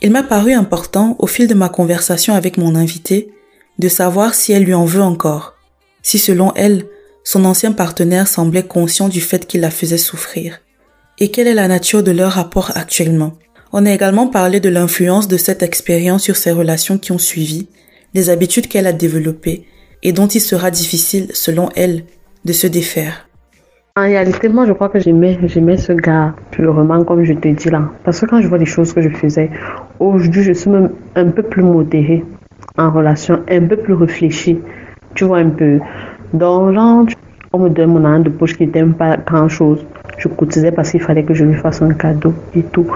Il 0.00 0.12
m'a 0.12 0.22
paru 0.22 0.52
important, 0.52 1.16
au 1.18 1.26
fil 1.26 1.48
de 1.48 1.54
ma 1.54 1.68
conversation 1.68 2.34
avec 2.34 2.56
mon 2.56 2.76
invité, 2.76 3.32
de 3.78 3.88
savoir 3.88 4.34
si 4.34 4.52
elle 4.52 4.64
lui 4.64 4.74
en 4.74 4.84
veut 4.84 5.02
encore, 5.02 5.54
si 6.02 6.18
selon 6.18 6.52
elle, 6.54 6.86
son 7.24 7.44
ancien 7.44 7.72
partenaire 7.72 8.28
semblait 8.28 8.62
conscient 8.62 9.08
du 9.08 9.20
fait 9.20 9.46
qu'il 9.46 9.60
la 9.60 9.70
faisait 9.70 9.98
souffrir, 9.98 10.60
et 11.18 11.30
quelle 11.30 11.48
est 11.48 11.54
la 11.54 11.68
nature 11.68 12.02
de 12.02 12.12
leur 12.12 12.32
rapport 12.32 12.72
actuellement. 12.76 13.34
On 13.72 13.86
a 13.86 13.92
également 13.92 14.28
parlé 14.28 14.60
de 14.60 14.68
l'influence 14.68 15.28
de 15.28 15.36
cette 15.36 15.62
expérience 15.62 16.22
sur 16.22 16.36
ses 16.36 16.52
relations 16.52 16.96
qui 16.96 17.12
ont 17.12 17.18
suivi, 17.18 17.66
des 18.14 18.30
habitudes 18.30 18.68
qu'elle 18.68 18.86
a 18.86 18.92
développées, 18.92 19.66
et 20.02 20.12
dont 20.12 20.28
il 20.28 20.40
sera 20.40 20.70
difficile, 20.70 21.28
selon 21.34 21.70
elle, 21.74 22.04
de 22.44 22.52
se 22.52 22.66
défaire. 22.66 23.27
En 23.98 24.02
réalité, 24.02 24.48
moi, 24.48 24.64
je 24.64 24.72
crois 24.74 24.90
que 24.90 25.00
j'aimais, 25.00 25.36
j'aimais 25.46 25.76
ce 25.76 25.92
gars 25.92 26.32
purement, 26.52 27.02
comme 27.02 27.24
je 27.24 27.32
te 27.32 27.48
dis 27.48 27.68
là. 27.68 27.82
Parce 28.04 28.20
que 28.20 28.26
quand 28.26 28.40
je 28.40 28.46
vois 28.46 28.58
des 28.58 28.64
choses 28.64 28.92
que 28.92 29.00
je 29.00 29.08
faisais, 29.08 29.50
aujourd'hui, 29.98 30.44
je 30.44 30.52
suis 30.52 30.70
même 30.70 30.90
un 31.16 31.26
peu 31.30 31.42
plus 31.42 31.64
modérée 31.64 32.24
en 32.76 32.92
relation, 32.92 33.40
un 33.50 33.66
peu 33.66 33.76
plus 33.76 33.94
réfléchie. 33.94 34.60
Tu 35.14 35.24
vois 35.24 35.38
un 35.38 35.48
peu. 35.48 35.80
Donc, 36.32 36.74
genre, 36.74 37.06
on 37.52 37.58
me 37.58 37.70
donne 37.70 37.90
mon 37.90 38.04
argent 38.04 38.22
de 38.22 38.28
poche 38.28 38.56
qui 38.56 38.66
n'était 38.66 38.84
pas 38.84 39.16
grand 39.16 39.48
chose. 39.48 39.84
Je 40.16 40.28
cotisais 40.28 40.70
parce 40.70 40.92
qu'il 40.92 41.00
fallait 41.00 41.24
que 41.24 41.34
je 41.34 41.44
lui 41.44 41.54
fasse 41.54 41.82
un 41.82 41.92
cadeau 41.92 42.34
et 42.54 42.62
tout. 42.62 42.86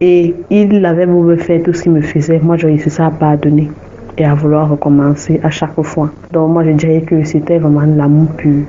Et 0.00 0.34
il 0.48 0.86
avait 0.86 1.04
beau 1.04 1.22
me 1.22 1.36
faire 1.36 1.62
tout 1.64 1.74
ce 1.74 1.82
qu'il 1.82 1.92
me 1.92 2.00
faisait. 2.00 2.40
Moi, 2.42 2.56
je 2.56 2.66
réussi 2.66 3.02
à 3.02 3.10
pardonner 3.10 3.70
et 4.16 4.24
à 4.24 4.32
vouloir 4.32 4.70
recommencer 4.70 5.38
à 5.42 5.50
chaque 5.50 5.78
fois. 5.82 6.10
Donc, 6.32 6.50
moi, 6.50 6.64
je 6.64 6.70
dirais 6.70 7.02
que 7.02 7.24
c'était 7.24 7.58
vraiment 7.58 7.82
l'amour 7.82 8.28
pur 8.38 8.64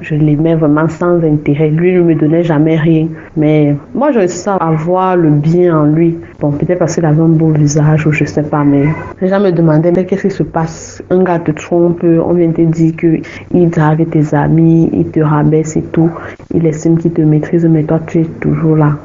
je 0.00 0.14
l'aimais 0.14 0.54
vraiment 0.54 0.88
sans 0.88 1.22
intérêt. 1.24 1.68
Lui 1.68 1.94
ne 1.94 2.02
me 2.02 2.14
donnait 2.14 2.42
jamais 2.42 2.76
rien. 2.76 3.08
Mais 3.36 3.76
moi, 3.94 4.12
je 4.12 4.26
sais 4.26 4.50
avoir 4.60 5.16
le 5.16 5.30
bien 5.30 5.78
en 5.78 5.84
lui. 5.84 6.18
Bon, 6.40 6.50
peut-être 6.50 6.78
parce 6.78 6.94
qu'il 6.94 7.04
avait 7.04 7.22
un 7.22 7.28
beau 7.28 7.50
visage 7.50 8.06
ou 8.06 8.12
je 8.12 8.24
sais 8.24 8.42
pas, 8.42 8.64
mais 8.64 8.84
les 9.20 9.28
gens 9.28 9.40
me 9.40 9.50
demandaient, 9.50 9.92
mais 9.92 10.04
qu'est-ce 10.04 10.28
qui 10.28 10.30
se 10.30 10.42
passe? 10.42 11.02
Un 11.10 11.22
gars 11.22 11.38
te 11.38 11.52
trompe, 11.52 12.02
on 12.04 12.32
vient 12.32 12.50
te 12.50 12.62
dire 12.62 12.94
qu'il 12.96 13.70
drague 13.70 14.08
tes 14.10 14.34
amis, 14.34 14.90
il 14.92 15.10
te 15.10 15.20
rabaisse 15.20 15.76
et 15.76 15.82
tout. 15.82 16.10
Il 16.52 16.66
estime 16.66 16.98
qu'il 16.98 17.12
te 17.12 17.22
maîtrise, 17.22 17.64
mais 17.66 17.82
toi, 17.84 18.00
tu 18.06 18.20
es 18.20 18.24
toujours 18.40 18.76
là. 18.76 18.96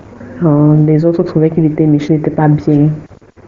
Les 0.87 1.05
autres 1.05 1.23
trouvaient 1.23 1.49
qu'il 1.49 1.65
était 1.65 1.85
méchant, 1.85 2.13
il 2.13 2.17
n'était 2.17 2.31
pas 2.31 2.47
bien. 2.47 2.89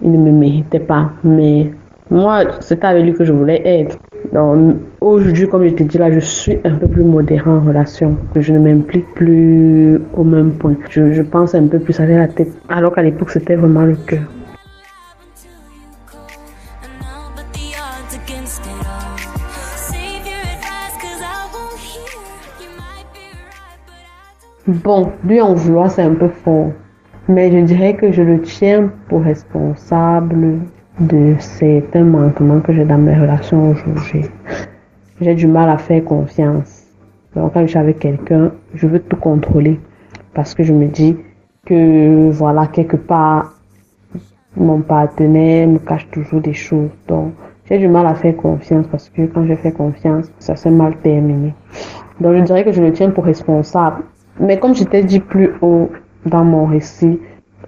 Il 0.03 0.11
ne 0.11 0.17
me 0.17 0.31
méritait 0.31 0.79
pas. 0.79 1.11
Mais 1.23 1.67
moi, 2.09 2.43
c'était 2.59 2.87
avec 2.87 3.05
lui 3.05 3.13
que 3.13 3.23
je 3.23 3.31
voulais 3.31 3.61
être. 3.65 3.97
Donc, 4.33 4.77
aujourd'hui, 5.01 5.47
comme 5.47 5.65
je 5.67 5.73
te 5.73 5.83
dis 5.83 5.97
là, 5.97 6.11
je 6.11 6.19
suis 6.19 6.57
un 6.63 6.75
peu 6.75 6.87
plus 6.87 7.03
modérée 7.03 7.49
en 7.49 7.59
relation. 7.59 8.17
Je 8.35 8.53
ne 8.53 8.59
m'implique 8.59 9.07
plus 9.13 9.99
au 10.15 10.23
même 10.23 10.51
point. 10.53 10.75
Je, 10.89 11.11
je 11.11 11.21
pense 11.21 11.53
un 11.53 11.67
peu 11.67 11.79
plus 11.79 11.99
avec 11.99 12.15
la 12.15 12.27
tête. 12.27 12.51
Alors 12.69 12.93
qu'à 12.93 13.03
l'époque, 13.03 13.31
c'était 13.31 13.55
vraiment 13.55 13.83
le 13.83 13.95
cœur. 13.95 14.23
Bon, 24.67 25.11
lui 25.25 25.41
en 25.41 25.53
vouloir, 25.53 25.91
c'est 25.91 26.03
un 26.03 26.13
peu 26.13 26.29
fort. 26.29 26.71
Mais 27.27 27.51
je 27.51 27.57
dirais 27.65 27.95
que 27.95 28.11
je 28.11 28.21
le 28.21 28.41
tiens 28.41 28.91
pour 29.09 29.23
responsable 29.23 30.59
de 30.99 31.35
certains 31.39 32.03
manquements 32.03 32.59
que 32.59 32.73
j'ai 32.73 32.85
dans 32.85 32.97
mes 32.97 33.15
relations 33.15 33.71
aujourd'hui. 33.71 34.25
J'ai 35.21 35.35
du 35.35 35.47
mal 35.47 35.69
à 35.69 35.77
faire 35.77 36.03
confiance. 36.03 36.83
Donc 37.35 37.53
quand 37.53 37.61
je 37.61 37.67
suis 37.67 37.77
avec 37.77 37.99
quelqu'un, 37.99 38.51
je 38.73 38.87
veux 38.87 38.99
tout 38.99 39.15
contrôler 39.15 39.79
parce 40.33 40.53
que 40.53 40.63
je 40.63 40.73
me 40.73 40.87
dis 40.87 41.15
que 41.65 42.29
voilà, 42.31 42.67
quelque 42.67 42.97
part, 42.97 43.53
mon 44.57 44.81
partenaire 44.81 45.67
me 45.67 45.79
cache 45.79 46.09
toujours 46.11 46.41
des 46.41 46.53
choses. 46.53 46.89
Donc 47.07 47.33
j'ai 47.69 47.77
du 47.77 47.87
mal 47.87 48.05
à 48.05 48.15
faire 48.15 48.35
confiance 48.35 48.85
parce 48.87 49.09
que 49.09 49.25
quand 49.27 49.45
je 49.45 49.55
fais 49.55 49.71
confiance, 49.71 50.31
ça 50.39 50.55
s'est 50.55 50.71
mal 50.71 50.97
terminé. 50.97 51.53
Donc 52.19 52.35
je 52.35 52.41
dirais 52.41 52.65
que 52.65 52.71
je 52.71 52.81
le 52.81 52.91
tiens 52.91 53.11
pour 53.11 53.23
responsable. 53.25 54.03
Mais 54.39 54.59
comme 54.59 54.75
je 54.75 54.83
t'ai 54.83 55.03
dit 55.03 55.19
plus 55.19 55.51
haut 55.61 55.89
dans 56.25 56.43
mon 56.43 56.65
récit, 56.65 57.19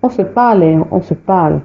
on 0.01 0.09
se 0.09 0.21
parle, 0.21 0.63
hein, 0.63 0.85
on 0.91 1.01
se 1.01 1.13
parle. 1.13 1.61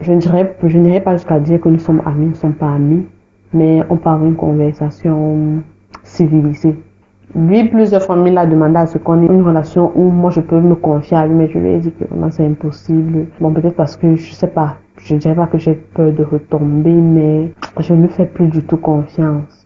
Je 0.00 0.12
ne 0.12 0.18
dirais, 0.18 0.56
n'irai 0.62 1.00
pas 1.00 1.14
jusqu'à 1.16 1.40
dire 1.40 1.60
que 1.60 1.68
nous 1.68 1.80
sommes 1.80 2.02
amis, 2.06 2.26
nous 2.26 2.30
ne 2.30 2.36
sommes 2.36 2.54
pas 2.54 2.72
amis, 2.72 3.04
mais 3.52 3.82
on 3.90 3.96
parle 3.96 4.26
une 4.26 4.36
conversation 4.36 5.62
civilisée. 6.04 6.76
Lui, 7.34 7.64
plusieurs 7.64 8.02
fois, 8.02 8.16
il 8.24 8.38
a 8.38 8.46
demandé 8.46 8.76
à 8.76 8.86
ce 8.86 8.96
qu'on 8.96 9.22
ait 9.22 9.26
une 9.26 9.42
relation 9.42 9.92
où 9.96 10.04
moi 10.10 10.30
je 10.30 10.40
peux 10.40 10.60
me 10.60 10.76
confier 10.76 11.16
à 11.16 11.26
lui, 11.26 11.34
mais 11.34 11.48
je 11.48 11.58
lui 11.58 11.70
ai 11.70 11.78
dit 11.78 11.92
que 11.92 12.04
vraiment 12.04 12.30
c'est 12.30 12.46
impossible. 12.46 13.26
Bon, 13.40 13.52
peut-être 13.52 13.74
parce 13.74 13.96
que 13.96 14.14
je 14.14 14.32
sais 14.32 14.46
pas, 14.46 14.76
je 14.98 15.16
dirais 15.16 15.34
pas 15.34 15.46
que 15.46 15.58
j'ai 15.58 15.74
peur 15.74 16.12
de 16.12 16.22
retomber, 16.22 16.92
mais 16.92 17.52
je 17.80 17.92
ne 17.92 18.06
fais 18.06 18.26
plus 18.26 18.46
du 18.46 18.62
tout 18.62 18.78
confiance. 18.78 19.57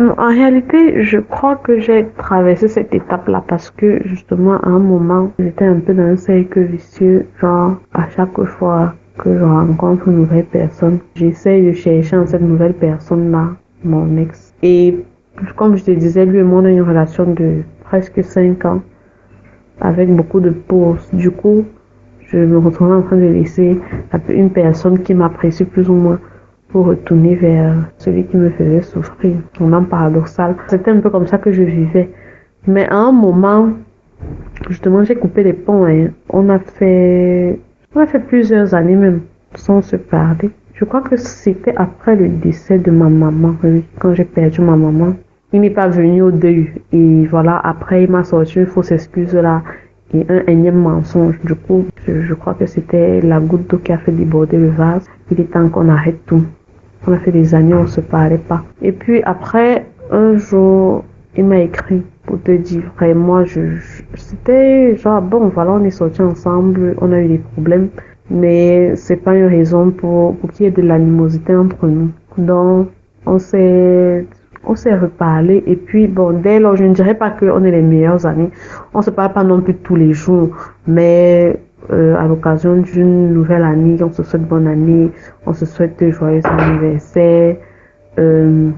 En 0.00 0.26
réalité, 0.26 1.04
je 1.04 1.18
crois 1.18 1.54
que 1.54 1.78
j'ai 1.78 2.08
traversé 2.16 2.66
cette 2.66 2.92
étape-là 2.92 3.44
parce 3.46 3.70
que 3.70 4.00
justement, 4.06 4.56
à 4.56 4.68
un 4.68 4.80
moment, 4.80 5.30
j'étais 5.38 5.66
un 5.66 5.78
peu 5.78 5.94
dans 5.94 6.02
un 6.02 6.16
cercle 6.16 6.62
vicieux. 6.64 7.26
Genre, 7.40 7.76
à 7.92 8.08
chaque 8.08 8.42
fois 8.42 8.94
que 9.18 9.38
je 9.38 9.44
rencontre 9.44 10.08
une 10.08 10.16
nouvelle 10.16 10.46
personne, 10.46 10.98
j'essaie 11.14 11.62
de 11.62 11.72
chercher 11.72 12.16
en 12.16 12.26
cette 12.26 12.42
nouvelle 12.42 12.74
personne-là 12.74 13.50
mon 13.84 14.16
ex. 14.16 14.52
Et 14.64 14.98
comme 15.54 15.76
je 15.76 15.84
te 15.84 15.92
disais, 15.92 16.26
lui 16.26 16.38
et 16.38 16.42
moi, 16.42 16.62
on 16.62 16.64
a 16.64 16.70
une 16.70 16.82
relation 16.82 17.32
de 17.32 17.62
presque 17.84 18.24
5 18.24 18.64
ans 18.64 18.82
avec 19.80 20.08
beaucoup 20.10 20.40
de 20.40 20.50
pauses. 20.50 21.08
Du 21.12 21.30
coup, 21.30 21.64
je 22.26 22.38
me 22.38 22.58
retrouvais 22.58 22.94
en 22.94 23.02
train 23.02 23.16
de 23.16 23.26
laisser 23.26 23.78
une 24.28 24.50
personne 24.50 24.98
qui 24.98 25.14
m'apprécie 25.14 25.64
plus 25.64 25.88
ou 25.88 25.94
moins 25.94 26.18
pour 26.74 26.86
retourner 26.86 27.36
vers 27.36 27.72
celui 27.98 28.24
qui 28.24 28.36
me 28.36 28.50
faisait 28.50 28.82
souffrir. 28.82 29.36
Vraiment 29.60 29.84
paradoxal. 29.84 30.56
C'était 30.66 30.90
un 30.90 30.98
peu 30.98 31.08
comme 31.08 31.28
ça 31.28 31.38
que 31.38 31.52
je 31.52 31.62
vivais. 31.62 32.10
Mais 32.66 32.88
à 32.88 32.96
un 32.96 33.12
moment, 33.12 33.68
justement, 34.68 35.04
j'ai 35.04 35.14
coupé 35.14 35.44
les 35.44 35.52
ponts. 35.52 35.86
On 36.30 36.48
a 36.48 36.58
fait, 36.58 37.60
on 37.94 38.00
a 38.00 38.06
fait 38.08 38.18
plusieurs 38.18 38.74
années 38.74 38.96
même 38.96 39.20
sans 39.54 39.82
se 39.82 39.94
parler. 39.94 40.50
Je 40.74 40.84
crois 40.84 41.02
que 41.02 41.16
c'était 41.16 41.76
après 41.76 42.16
le 42.16 42.26
décès 42.28 42.80
de 42.80 42.90
ma 42.90 43.08
maman, 43.08 43.54
quand 44.00 44.14
j'ai 44.14 44.24
perdu 44.24 44.60
ma 44.60 44.74
maman. 44.74 45.14
Il 45.52 45.60
n'est 45.60 45.70
pas 45.70 45.86
venu 45.86 46.22
au 46.22 46.32
deuil. 46.32 46.72
Et 46.90 47.24
voilà, 47.26 47.60
après, 47.62 48.02
il 48.02 48.10
m'a 48.10 48.24
sorti 48.24 48.58
une 48.58 48.66
fausse 48.66 48.90
excuse 48.90 49.32
là 49.32 49.62
et 50.12 50.26
un 50.28 50.42
énième 50.48 50.80
mensonge. 50.80 51.38
Du 51.44 51.54
coup, 51.54 51.86
je, 52.04 52.34
crois 52.34 52.54
que 52.54 52.66
c'était 52.66 53.20
la 53.20 53.38
goutte 53.38 53.70
d'eau 53.70 53.78
qui 53.78 53.92
a 53.92 53.98
fait 53.98 54.10
déborder 54.10 54.56
le 54.56 54.70
vase. 54.70 55.06
Il 55.30 55.40
est 55.40 55.52
temps 55.52 55.68
qu'on 55.68 55.88
arrête 55.88 56.26
tout. 56.26 56.44
On 57.06 57.12
a 57.12 57.18
fait 57.18 57.32
des 57.32 57.54
années, 57.54 57.74
on 57.74 57.86
se 57.86 58.00
parlait 58.00 58.38
pas. 58.38 58.62
Et 58.82 58.92
puis 58.92 59.22
après, 59.24 59.86
un 60.10 60.36
jour, 60.36 61.04
il 61.36 61.44
m'a 61.44 61.58
écrit 61.58 62.02
pour 62.26 62.40
te 62.42 62.52
dire, 62.52 62.82
vraiment, 62.96 63.44
je, 63.44 63.60
c'était 64.14 64.96
genre, 64.96 65.20
bon, 65.20 65.48
voilà, 65.48 65.72
on 65.72 65.84
est 65.84 65.90
sortis 65.90 66.22
ensemble, 66.22 66.94
on 67.00 67.12
a 67.12 67.20
eu 67.20 67.28
des 67.28 67.38
problèmes, 67.38 67.88
mais 68.30 68.96
c'est 68.96 69.16
pas 69.16 69.34
une 69.34 69.46
raison 69.46 69.90
pour, 69.90 70.36
pour 70.36 70.50
qu'il 70.50 70.64
y 70.64 70.68
ait 70.68 70.72
de 70.72 70.82
l'animosité 70.82 71.54
entre 71.54 71.86
nous. 71.86 72.10
Donc, 72.38 72.88
on 73.26 73.38
s'est, 73.38 74.26
on 74.66 74.74
s'est 74.74 74.96
reparlé 74.96 75.62
et 75.66 75.76
puis 75.76 76.06
bon, 76.06 76.40
dès 76.40 76.58
lors, 76.58 76.76
je 76.76 76.84
ne 76.84 76.94
dirais 76.94 77.14
pas 77.14 77.30
qu'on 77.30 77.64
est 77.64 77.70
les 77.70 77.82
meilleurs 77.82 78.26
amis. 78.26 78.50
On 78.94 79.02
se 79.02 79.10
parle 79.10 79.32
pas 79.32 79.44
non 79.44 79.60
plus 79.60 79.74
tous 79.74 79.96
les 79.96 80.12
jours, 80.12 80.50
mais 80.86 81.60
euh, 81.90 82.16
à 82.16 82.26
l'occasion 82.26 82.76
d'une 82.76 83.32
nouvelle 83.32 83.64
année, 83.64 84.02
on 84.02 84.12
se 84.12 84.22
souhaite 84.22 84.46
bonne 84.46 84.66
année, 84.66 85.10
on 85.46 85.52
se 85.52 85.66
souhaite 85.66 86.02
joyeux 86.10 86.40
anniversaire. 86.44 87.56
Euh, 88.18 88.70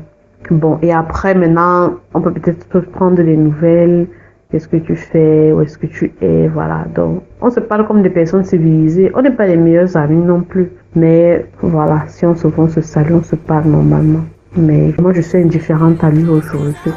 bon, 0.51 0.79
et 0.83 0.93
après, 0.93 1.35
maintenant, 1.35 1.95
on 2.15 2.21
peut 2.21 2.33
peut-être 2.33 2.81
prendre 2.91 3.17
des 3.23 3.37
nouvelles. 3.37 4.07
Qu'est-ce 4.51 4.69
que 4.69 4.77
tu 4.77 4.95
fais? 4.95 5.53
Où 5.53 5.61
est-ce 5.61 5.77
que 5.77 5.87
tu 5.87 6.13
es? 6.21 6.49
Voilà. 6.49 6.87
Donc, 6.95 7.23
on 7.41 7.51
se 7.51 7.61
parle 7.61 7.87
comme 7.87 8.03
des 8.03 8.11
personnes 8.11 8.45
civilisées. 8.45 9.11
On 9.15 9.23
n'est 9.23 9.33
pas 9.33 9.47
les 9.47 9.57
meilleurs 9.57 9.97
amis 9.97 10.25
non 10.25 10.43
plus. 10.43 10.71
Mais 10.95 11.47
voilà, 11.63 12.05
si 12.07 12.25
on 12.25 12.35
se 12.35 12.47
voit, 12.47 12.65
on 12.65 12.69
se 12.69 12.81
salue, 12.81 13.13
on 13.13 13.23
se 13.23 13.37
parle 13.37 13.67
normalement. 13.67 14.25
Mais 14.57 14.95
moi, 15.01 15.13
je 15.13 15.21
suis 15.21 15.39
indifférente 15.39 16.03
à 16.05 16.11
lui 16.11 16.29
aujourd'hui. 16.29 16.93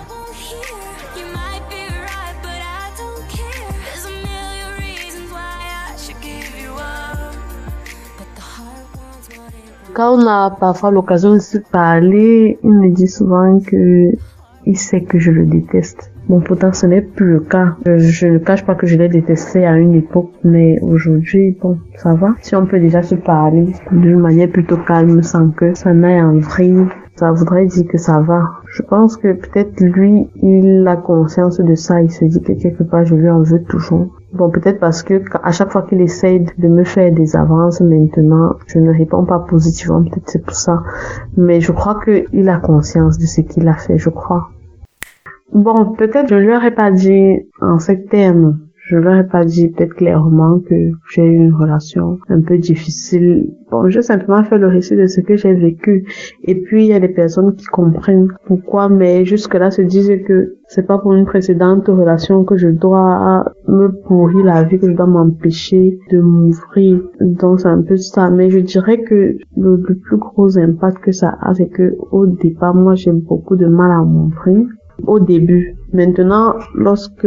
Quand 9.99 10.17
on 10.17 10.27
a 10.27 10.49
parfois 10.49 10.91
l'occasion 10.91 11.33
de 11.33 11.39
se 11.39 11.57
parler, 11.57 12.57
il 12.63 12.73
me 12.73 12.89
dit 12.89 13.09
souvent 13.09 13.59
que 13.59 14.11
il 14.65 14.77
sait 14.77 15.01
que 15.01 15.19
je 15.19 15.29
le 15.29 15.45
déteste. 15.45 16.13
Bon, 16.29 16.39
pourtant, 16.39 16.71
ce 16.71 16.85
n'est 16.85 17.01
plus 17.01 17.33
le 17.33 17.39
cas. 17.41 17.75
Je 17.85 18.27
ne 18.27 18.37
cache 18.37 18.65
pas 18.65 18.75
que 18.75 18.87
je 18.87 18.95
l'ai 18.95 19.09
détesté 19.09 19.65
à 19.65 19.77
une 19.77 19.95
époque, 19.95 20.31
mais 20.45 20.79
aujourd'hui, 20.81 21.57
bon, 21.61 21.79
ça 21.97 22.13
va. 22.13 22.29
Si 22.39 22.55
on 22.55 22.65
peut 22.65 22.79
déjà 22.79 23.03
se 23.03 23.15
parler 23.15 23.73
d'une 23.91 24.19
manière 24.19 24.49
plutôt 24.49 24.77
calme 24.77 25.21
sans 25.21 25.49
que 25.49 25.73
ça 25.73 25.93
n'aille 25.93 26.21
en 26.21 26.37
vrille, 26.37 26.85
ça 27.17 27.33
voudrait 27.33 27.65
dire 27.65 27.85
que 27.85 27.97
ça 27.97 28.21
va. 28.21 28.43
Je 28.67 28.83
pense 28.83 29.17
que 29.17 29.33
peut-être 29.33 29.81
lui, 29.81 30.29
il 30.41 30.87
a 30.87 30.95
conscience 30.95 31.59
de 31.59 31.75
ça. 31.75 32.01
Il 32.01 32.09
se 32.09 32.23
dit 32.23 32.41
que 32.41 32.53
quelque 32.53 32.83
part, 32.83 33.03
je 33.03 33.15
lui 33.15 33.29
en 33.29 33.41
veux 33.41 33.63
toujours. 33.63 34.15
Bon, 34.31 34.51
peut-être 34.51 34.79
parce 34.79 35.01
que 35.01 35.23
à 35.43 35.51
chaque 35.51 35.71
fois 35.71 35.81
qu'il 35.81 36.01
essaye 36.01 36.45
de 36.57 36.67
me 36.67 36.83
faire 36.83 37.11
des 37.11 37.35
avances 37.35 37.81
maintenant, 37.81 38.55
je 38.67 38.77
ne 38.77 38.91
réponds 38.91 39.25
pas 39.25 39.39
positivement. 39.39 40.03
Peut-être 40.03 40.29
c'est 40.29 40.45
pour 40.45 40.55
ça. 40.55 40.83
Mais 41.35 41.61
je 41.61 41.71
crois 41.71 41.99
qu'il 42.03 42.47
a 42.49 42.57
conscience 42.57 43.17
de 43.17 43.25
ce 43.25 43.41
qu'il 43.41 43.67
a 43.67 43.73
fait, 43.73 43.97
je 43.97 44.09
crois. 44.09 44.49
Bon, 45.51 45.93
peut-être 45.93 46.29
je 46.29 46.35
lui 46.35 46.55
aurais 46.55 46.75
pas 46.75 46.91
dit 46.91 47.47
en 47.59 47.79
ces 47.79 48.05
termes 48.05 48.59
je 48.89 48.97
leur 48.97 49.13
ai 49.13 49.27
pas 49.27 49.45
dit 49.45 49.67
peut-être 49.67 49.93
clairement 49.93 50.59
que 50.67 50.75
j'ai 51.13 51.23
eu 51.23 51.35
une 51.35 51.53
relation 51.53 52.17
un 52.27 52.41
peu 52.41 52.57
difficile. 52.57 53.53
Bon, 53.69 53.87
j'ai 53.87 54.01
simplement 54.01 54.43
fait 54.43 54.57
le 54.57 54.67
récit 54.67 54.95
de 54.95 55.05
ce 55.05 55.21
que 55.21 55.35
j'ai 55.35 55.53
vécu. 55.53 56.07
Et 56.43 56.55
puis, 56.55 56.85
il 56.85 56.87
y 56.87 56.93
a 56.93 56.99
des 56.99 57.09
personnes 57.09 57.53
qui 57.53 57.65
comprennent 57.65 58.29
pourquoi, 58.47 58.89
mais 58.89 59.25
jusque-là 59.25 59.69
se 59.69 59.83
disent 59.83 60.11
que 60.27 60.55
c'est 60.67 60.87
pas 60.87 60.97
pour 60.97 61.13
une 61.13 61.25
précédente 61.25 61.87
relation 61.87 62.43
que 62.43 62.57
je 62.57 62.69
dois 62.69 63.45
me 63.67 63.89
pourrir 64.07 64.43
la 64.43 64.63
vie, 64.63 64.79
que 64.79 64.89
je 64.89 64.95
dois 64.95 65.05
m'empêcher 65.05 65.99
de 66.11 66.19
m'ouvrir. 66.19 66.99
Donc, 67.21 67.59
c'est 67.59 67.67
un 67.67 67.83
peu 67.83 67.95
ça. 67.95 68.31
Mais 68.31 68.49
je 68.49 68.57
dirais 68.57 69.03
que 69.03 69.37
le, 69.55 69.83
le 69.87 69.95
plus 69.97 70.17
gros 70.17 70.57
impact 70.57 70.97
que 71.03 71.11
ça 71.11 71.37
a, 71.41 71.53
c'est 71.53 71.69
que 71.69 71.95
au 72.11 72.25
départ, 72.25 72.73
moi, 72.73 72.95
j'ai 72.95 73.11
beaucoup 73.11 73.55
de 73.55 73.67
mal 73.67 73.91
à 73.91 74.03
m'ouvrir. 74.03 74.65
Au 75.05 75.19
début. 75.19 75.75
Maintenant, 75.93 76.55
lorsque 76.73 77.25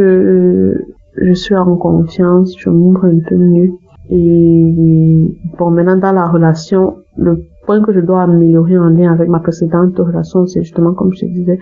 je 1.15 1.33
suis 1.33 1.55
en 1.55 1.75
confiance, 1.77 2.55
je 2.57 2.69
m'ouvre 2.69 3.05
un 3.05 3.19
peu 3.27 3.35
mieux. 3.35 3.71
Et 4.09 5.31
bon, 5.57 5.71
maintenant 5.71 5.97
dans 5.97 6.11
la 6.11 6.27
relation, 6.27 6.97
le 7.17 7.43
point 7.65 7.81
que 7.81 7.93
je 7.93 7.99
dois 7.99 8.23
améliorer 8.23 8.77
en 8.77 8.89
lien 8.89 9.13
avec 9.13 9.29
ma 9.29 9.39
précédente 9.39 9.97
relation, 9.97 10.45
c'est 10.45 10.63
justement, 10.63 10.93
comme 10.93 11.13
je 11.13 11.25
disais, 11.25 11.59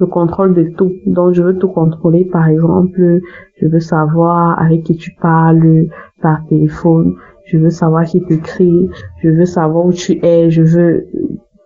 le 0.00 0.06
contrôle 0.06 0.54
de 0.54 0.64
tout. 0.76 0.92
Donc, 1.06 1.34
je 1.34 1.42
veux 1.42 1.56
tout 1.56 1.68
contrôler. 1.68 2.24
Par 2.24 2.48
exemple, 2.48 3.20
je 3.60 3.66
veux 3.68 3.80
savoir 3.80 4.60
avec 4.60 4.82
qui 4.84 4.96
tu 4.96 5.12
parles 5.20 5.86
par 6.20 6.44
téléphone. 6.48 7.14
Je 7.46 7.58
veux 7.58 7.70
savoir 7.70 8.04
qui 8.04 8.22
t'écrit. 8.22 8.88
Je 9.22 9.28
veux 9.28 9.44
savoir 9.44 9.86
où 9.86 9.92
tu 9.92 10.18
es. 10.24 10.50
Je 10.50 10.62
veux 10.62 11.06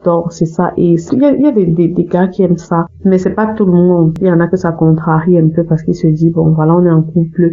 donc, 0.09 0.33
c'est 0.33 0.47
ça. 0.47 0.73
Et 0.79 0.95
il 1.12 1.19
y 1.19 1.47
a, 1.47 1.53
des, 1.53 1.67
des, 1.67 2.05
gars 2.05 2.29
qui 2.29 2.43
aiment 2.43 2.57
ça. 2.57 2.87
Mais 3.05 3.19
c'est 3.19 3.35
pas 3.41 3.49
tout 3.57 3.67
le 3.67 3.73
monde. 3.73 4.15
Il 4.23 4.27
y 4.27 4.33
en 4.33 4.41
a 4.41 4.49
que 4.49 4.57
ça 4.57 4.73
contrarie 4.73 5.38
un 5.38 5.50
peu 5.55 5.65
parce 5.65 5.83
qu'ils 5.83 6.00
se 6.03 6.07
disent, 6.07 6.33
bon, 6.33 6.49
voilà, 6.55 6.75
on 6.77 6.85
est 6.87 6.91
en 6.91 7.03
couple. 7.03 7.50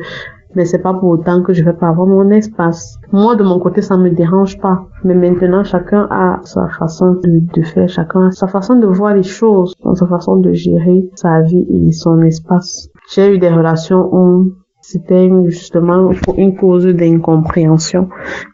Mais 0.55 0.63
c'est 0.63 0.79
pas 0.87 0.93
pour 0.93 1.09
autant 1.09 1.43
que 1.43 1.51
je 1.51 1.65
vais 1.65 1.73
pas 1.73 1.89
avoir 1.89 2.07
mon 2.07 2.29
espace. 2.29 2.97
Moi, 3.11 3.35
de 3.35 3.43
mon 3.43 3.59
côté, 3.59 3.81
ça 3.81 3.97
me 3.97 4.09
dérange 4.09 4.57
pas. 4.59 4.85
Mais 5.03 5.15
maintenant, 5.15 5.65
chacun 5.65 6.07
a 6.09 6.39
sa 6.43 6.69
façon 6.79 7.19
de, 7.25 7.33
de 7.53 7.61
faire. 7.61 7.89
Chacun 7.89 8.27
a 8.27 8.31
sa 8.31 8.47
façon 8.47 8.75
de 8.75 8.87
voir 8.87 9.13
les 9.13 9.29
choses. 9.39 9.73
Sa 9.95 10.07
façon 10.07 10.37
de 10.37 10.53
gérer 10.53 11.09
sa 11.15 11.41
vie 11.41 11.67
et 11.69 11.91
son 11.91 12.21
espace. 12.21 12.87
J'ai 13.13 13.35
eu 13.35 13.37
des 13.37 13.49
relations 13.49 14.07
où 14.13 14.53
c'était 14.87 15.31
justement 15.47 16.11
une 16.37 16.55
cause 16.55 16.85
d'incompréhension. 16.85 18.07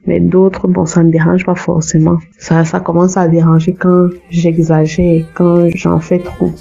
Mais 0.07 0.21
d'autres, 0.21 0.67
bon, 0.67 0.85
ça 0.85 1.03
ne 1.03 1.11
dérange 1.11 1.45
pas 1.45 1.55
forcément. 1.55 2.19
Ça, 2.38 2.63
ça 2.63 2.79
commence 2.79 3.17
à 3.17 3.27
déranger 3.27 3.73
quand 3.73 4.07
j'exagère, 4.29 5.25
quand 5.33 5.67
j'en 5.75 6.00
fais 6.00 6.19
trop. 6.19 6.51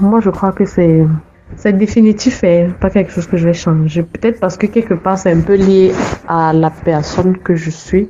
Moi, 0.00 0.20
je 0.20 0.30
crois 0.30 0.52
que 0.52 0.64
c'est 0.64 1.04
c'est 1.58 1.72
définitif 1.72 2.44
et 2.44 2.68
pas 2.80 2.88
quelque 2.88 3.10
chose 3.10 3.26
que 3.26 3.36
je 3.36 3.44
vais 3.44 3.52
changer. 3.52 4.04
Peut-être 4.04 4.38
parce 4.38 4.56
que 4.56 4.66
quelque 4.66 4.94
part, 4.94 5.18
c'est 5.18 5.32
un 5.32 5.40
peu 5.40 5.56
lié 5.56 5.92
à 6.28 6.52
la 6.52 6.70
personne 6.70 7.36
que 7.36 7.56
je 7.56 7.70
suis. 7.70 8.08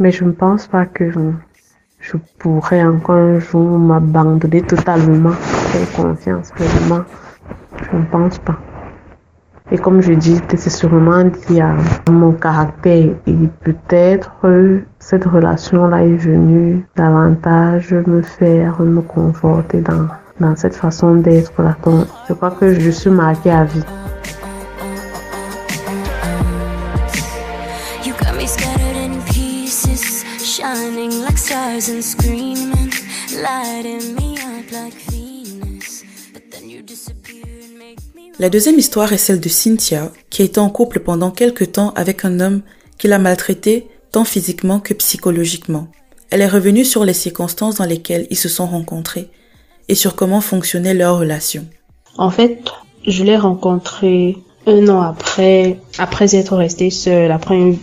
Mais 0.00 0.10
je 0.10 0.24
ne 0.24 0.32
pense 0.32 0.66
pas 0.66 0.84
que 0.84 1.10
je 2.00 2.16
pourrais 2.38 2.82
encore 2.84 3.16
un 3.16 3.38
jour 3.38 3.78
m'abandonner 3.78 4.62
totalement, 4.62 5.30
faire 5.30 5.92
confiance 5.92 6.50
pleinement. 6.50 7.04
Je 7.90 7.96
ne 7.96 8.04
pense 8.04 8.38
pas. 8.38 8.58
Et 9.70 9.78
comme 9.78 10.00
je 10.00 10.12
dis, 10.12 10.40
c'est 10.56 10.70
sûrement 10.70 11.22
lié 11.48 11.60
à 11.60 11.76
mon 12.10 12.32
caractère 12.32 13.14
et 13.26 13.34
peut-être 13.62 14.32
cette 14.98 15.24
relation-là 15.24 16.04
est 16.04 16.16
venue 16.16 16.84
davantage 16.96 17.92
me 17.92 18.22
faire 18.22 18.80
me 18.80 19.02
conforter 19.02 19.80
dans 19.80 20.08
dans 20.40 20.56
cette 20.56 20.74
façon 20.74 21.16
d'être. 21.16 21.52
Donc, 21.84 22.06
je 22.28 22.34
crois 22.34 22.50
que 22.50 22.78
je 22.78 22.90
suis 22.90 23.10
marquée 23.10 23.50
à 23.50 23.64
vie. 23.64 23.82
La 38.38 38.50
deuxième 38.50 38.78
histoire 38.78 39.12
est 39.12 39.18
celle 39.18 39.40
de 39.40 39.48
Cynthia, 39.48 40.12
qui 40.28 40.42
a 40.42 40.44
été 40.44 40.60
en 40.60 40.68
couple 40.68 41.00
pendant 41.00 41.30
quelques 41.30 41.72
temps 41.72 41.92
avec 41.96 42.24
un 42.24 42.40
homme 42.40 42.62
qui 42.98 43.08
l'a 43.08 43.18
maltraitée 43.18 43.88
tant 44.12 44.24
physiquement 44.24 44.80
que 44.80 44.94
psychologiquement. 44.94 45.88
Elle 46.30 46.42
est 46.42 46.48
revenue 46.48 46.84
sur 46.84 47.04
les 47.04 47.14
circonstances 47.14 47.76
dans 47.76 47.84
lesquelles 47.84 48.26
ils 48.30 48.36
se 48.36 48.48
sont 48.48 48.66
rencontrés 48.66 49.30
et 49.88 49.94
sur 49.94 50.14
comment 50.14 50.40
fonctionnait 50.40 50.94
leur 50.94 51.18
relation. 51.18 51.64
En 52.18 52.30
fait, 52.30 52.60
je 53.06 53.24
l'ai 53.24 53.36
rencontré 53.36 54.36
un 54.66 54.88
an 54.88 55.00
après, 55.00 55.78
après 55.98 56.34
être 56.34 56.56
restée 56.56 56.90
seule, 56.90 57.30
après 57.30 57.56
une, 57.56 57.78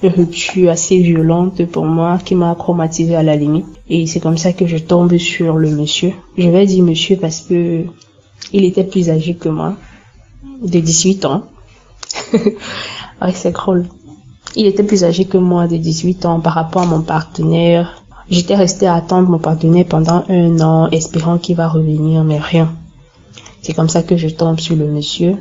rupture 0.00 0.70
assez 0.70 0.98
violente 0.98 1.66
pour 1.66 1.84
moi 1.84 2.20
qui 2.24 2.36
m'a 2.36 2.54
traumatisée 2.54 3.16
à 3.16 3.24
la 3.24 3.34
limite. 3.34 3.66
Et 3.88 4.06
c'est 4.06 4.20
comme 4.20 4.38
ça 4.38 4.52
que 4.52 4.64
je 4.64 4.76
tombe 4.76 5.16
sur 5.16 5.56
le 5.56 5.70
monsieur. 5.70 6.12
Je 6.36 6.48
vais 6.48 6.66
dire 6.66 6.84
monsieur 6.84 7.16
parce 7.16 7.40
que 7.40 7.84
il 8.52 8.64
était 8.64 8.84
plus 8.84 9.10
âgé 9.10 9.34
que 9.34 9.48
moi, 9.48 9.74
de 10.62 10.78
18 10.78 11.24
ans. 11.24 11.46
ouais, 12.32 13.32
c'est 13.34 13.50
drôle. 13.50 13.86
Il 14.54 14.66
était 14.66 14.84
plus 14.84 15.02
âgé 15.02 15.24
que 15.24 15.38
moi 15.38 15.66
de 15.66 15.76
18 15.76 16.26
ans 16.26 16.38
par 16.38 16.54
rapport 16.54 16.82
à 16.82 16.86
mon 16.86 17.02
partenaire. 17.02 18.04
J'étais 18.30 18.56
restée 18.56 18.86
à 18.86 18.94
attendre 18.94 19.30
mon 19.30 19.38
partenaire 19.38 19.86
pendant 19.88 20.22
un 20.28 20.60
an, 20.60 20.90
espérant 20.90 21.38
qu'il 21.38 21.56
va 21.56 21.68
revenir, 21.68 22.24
mais 22.24 22.38
rien. 22.38 22.70
C'est 23.62 23.72
comme 23.72 23.88
ça 23.88 24.02
que 24.02 24.16
je 24.16 24.28
tombe 24.28 24.60
sur 24.60 24.76
le 24.76 24.86
monsieur. 24.86 25.36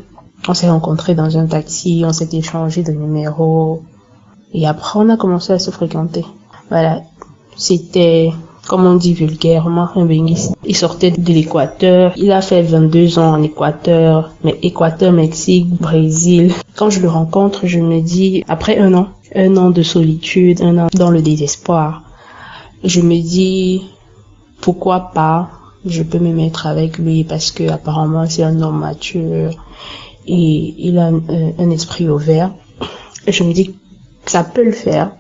On 0.48 0.54
s'est 0.54 0.70
rencontrés 0.70 1.14
dans 1.14 1.38
un 1.38 1.48
taxi, 1.48 2.04
on 2.06 2.14
s'est 2.14 2.30
échangé 2.32 2.84
de 2.84 2.94
numéros. 2.94 3.84
Et 4.54 4.66
après, 4.66 5.00
on 5.00 5.10
a 5.10 5.18
commencé 5.18 5.52
à 5.52 5.60
se 5.60 5.72
fréquenter. 5.72 6.24
Voilà. 6.70 7.02
C'était, 7.58 8.32
comme 8.68 8.86
on 8.86 8.96
dit 8.96 9.14
vulgairement, 9.14 9.90
un 9.96 10.06
béniste. 10.06 10.56
Il 10.66 10.76
sortait 10.76 11.12
de 11.12 11.34
l'Équateur. 11.34 12.14
Il 12.16 12.32
a 12.32 12.42
fait 12.42 12.62
22 12.62 13.20
ans 13.20 13.34
en 13.34 13.44
Équateur. 13.44 14.32
Mais 14.46 14.58
Équateur, 14.62 15.12
Mexique, 15.12 15.68
Brésil. 15.68 16.54
Quand 16.78 16.90
je 16.90 17.02
le 17.02 17.10
rencontre, 17.10 17.68
je 17.68 17.80
me 17.80 18.00
dis, 18.00 18.46
après 18.48 18.78
un 18.78 18.94
an, 18.94 19.08
un 19.36 19.58
an 19.58 19.72
de 19.72 19.84
solitude, 19.84 20.62
un 20.62 20.78
an 20.78 20.88
dans 20.94 21.12
le 21.12 21.22
désespoir, 21.22 22.04
je 22.84 23.02
me 23.02 23.22
dis 23.22 23.84
pourquoi 24.62 25.12
pas 25.14 25.50
je 25.86 26.04
peux 26.04 26.20
me 26.20 26.34
mettre 26.34 26.68
avec 26.68 26.98
lui 26.98 27.24
parce 27.24 27.52
que 27.52 27.70
apparemment 27.70 28.28
c'est 28.28 28.44
un 28.44 28.62
homme 28.62 28.80
mature 28.80 29.52
et 30.28 30.76
il 30.78 30.98
a 31.00 31.08
un, 31.08 31.70
esprit 31.70 32.10
ouvert. 32.10 32.52
Je 33.28 33.44
me 33.44 33.54
dis 33.54 33.68
que 34.26 34.32
ça 34.32 34.44
peut 34.44 34.64
le 34.64 34.74
faire. 34.74 35.12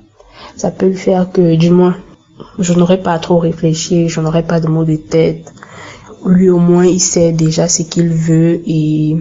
Ça 0.58 0.70
peut 0.70 0.88
le 0.88 0.96
faire 0.96 1.32
que 1.32 1.56
du 1.56 1.70
moins 1.70 1.96
je 2.60 2.74
n'aurais 2.74 3.02
pas 3.02 3.18
trop 3.20 3.38
réfléchi, 3.38 4.10
je 4.10 4.20
n'aurais 4.20 4.44
pas 4.44 4.60
de 4.60 4.68
mots 4.68 4.84
de 4.84 4.98
tête. 4.98 5.54
Lui 6.26 6.50
au 6.50 6.60
moins 6.60 6.86
il 6.86 7.00
sait 7.00 7.32
déjà 7.32 7.68
ce 7.68 7.84
qu'il 7.84 8.10
veut 8.10 8.62
et 8.68 9.18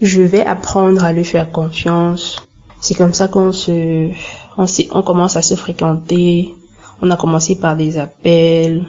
je 0.00 0.22
vais 0.22 0.44
apprendre 0.44 1.04
à 1.04 1.12
lui 1.12 1.24
faire 1.24 1.50
confiance. 1.50 2.36
C'est 2.80 2.94
comme 2.94 3.14
ça 3.14 3.28
qu'on 3.28 3.52
se, 3.52 4.10
on 4.56 5.02
commence 5.02 5.36
à 5.36 5.42
se 5.42 5.54
fréquenter, 5.54 6.54
on 7.02 7.10
a 7.10 7.16
commencé 7.16 7.56
par 7.56 7.76
des 7.76 7.98
appels. 7.98 8.86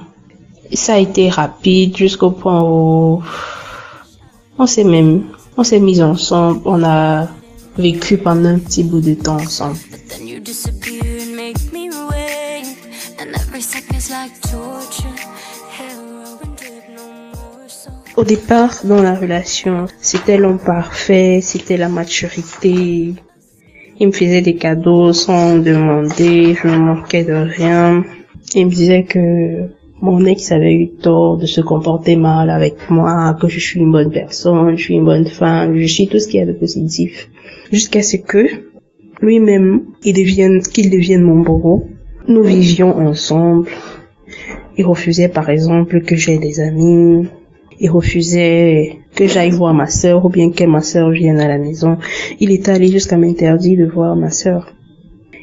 Ça 0.74 0.96
a 0.96 0.98
été 0.98 1.30
rapide 1.30 1.96
jusqu'au 1.96 2.32
point 2.32 2.62
où 2.64 3.22
on 4.58 4.66
s'est 4.66 4.84
même, 4.84 5.24
on 5.56 5.64
s'est 5.64 5.80
mis 5.80 6.02
ensemble, 6.02 6.62
on 6.66 6.84
a 6.84 7.28
vécu 7.78 8.18
pendant 8.18 8.50
un 8.50 8.60
petit 8.60 8.84
bout 8.84 9.02
de 9.02 9.14
temps 9.14 9.36
ensemble. 9.36 9.78
Au 18.16 18.24
départ, 18.24 18.74
dans 18.84 19.02
la 19.02 19.14
relation, 19.14 19.86
c'était 20.02 20.38
l'homme 20.38 20.60
parfait, 20.60 21.40
c'était 21.42 21.78
la 21.78 21.88
maturité, 21.88 23.14
il 24.00 24.08
me 24.08 24.12
faisait 24.12 24.42
des 24.42 24.56
cadeaux 24.56 25.14
sans 25.14 25.58
demander, 25.58 26.56
je 26.56 26.68
ne 26.68 26.78
manquais 26.78 27.24
de 27.24 27.34
rien. 27.34 28.04
Il 28.56 28.68
me 28.68 28.72
disait 28.72 29.04
que 29.04 29.70
mon 30.02 30.24
ex 30.26 30.52
avait 30.52 30.74
eu 30.74 30.90
tort 30.90 31.38
de 31.38 31.48
se 31.48 31.62
comporter 31.62 32.16
mal 32.16 32.50
avec 32.50 32.90
moi, 32.90 33.36
que 33.40 33.48
je 33.48 33.60
suis 33.60 33.80
une 33.80 33.92
bonne 33.92 34.12
personne, 34.12 34.78
je 34.78 34.84
suis 34.84 34.94
une 34.94 35.06
bonne 35.06 35.26
femme, 35.26 35.76
je 35.76 35.88
suis 35.88 36.08
tout 36.08 36.20
ce 36.20 36.28
qu'il 36.28 36.40
y 36.40 36.44
a 36.44 36.46
de 36.46 36.54
positif. 36.54 37.30
Jusqu'à 37.72 38.04
ce 38.04 38.18
que 38.18 38.48
lui-même, 39.22 39.82
il 40.04 40.14
devienne, 40.14 40.62
qu'il 40.62 40.92
devienne 40.92 41.24
mon 41.24 41.40
bourreau. 41.42 41.88
Nous 42.28 42.44
vivions 42.44 42.96
ensemble. 42.96 43.70
Il 44.78 44.86
refusait 44.86 45.30
par 45.30 45.50
exemple 45.50 46.02
que 46.02 46.16
j'ai 46.16 46.38
des 46.38 46.60
amis, 46.60 47.28
il 47.80 47.90
refusait 47.90 49.00
que 49.18 49.28
j'aille 49.28 49.50
voir 49.50 49.74
ma 49.74 49.88
sœur 49.88 50.24
ou 50.24 50.30
bien 50.30 50.52
que 50.52 50.64
ma 50.64 50.82
sœur 50.82 51.10
vienne 51.10 51.40
à 51.40 51.48
la 51.48 51.58
maison. 51.58 51.98
Il 52.40 52.52
était 52.52 52.72
allé 52.72 52.88
jusqu'à 52.88 53.18
m'interdire 53.18 53.80
de 53.80 53.92
voir 53.92 54.16
ma 54.16 54.30
sœur. 54.30 54.72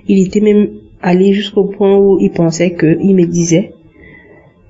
Il 0.07 0.25
était 0.25 0.41
même 0.41 0.69
allé 1.03 1.33
jusqu'au 1.35 1.65
point 1.65 1.97
où 1.99 2.19
il 2.21 2.31
pensait 2.31 2.71
que, 2.71 2.97
il 3.03 3.15
me 3.17 3.27
disait 3.27 3.73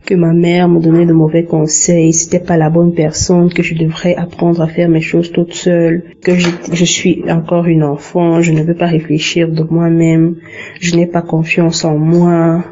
que 0.06 0.14
ma 0.14 0.32
mère 0.32 0.68
me 0.68 0.80
donnait 0.80 1.06
de 1.06 1.12
mauvais 1.12 1.44
conseils, 1.44 2.12
c'était 2.12 2.44
pas 2.44 2.56
la 2.56 2.70
bonne 2.70 2.94
personne, 2.94 3.52
que 3.52 3.62
je 3.62 3.74
devrais 3.74 4.14
apprendre 4.16 4.60
à 4.60 4.68
faire 4.68 4.88
mes 4.88 5.00
choses 5.00 5.32
toute 5.32 5.54
seule, 5.54 6.04
que 6.22 6.34
je, 6.34 6.84
suis 6.84 7.24
encore 7.30 7.66
une 7.66 7.84
enfant, 7.84 8.42
je 8.42 8.52
ne 8.52 8.62
veux 8.62 8.74
pas 8.74 8.86
réfléchir 8.86 9.48
de 9.48 9.62
moi-même, 9.62 10.36
je 10.80 10.96
n'ai 10.96 11.06
pas 11.06 11.22
confiance 11.22 11.84
en 11.84 11.96
moi, 11.96 12.64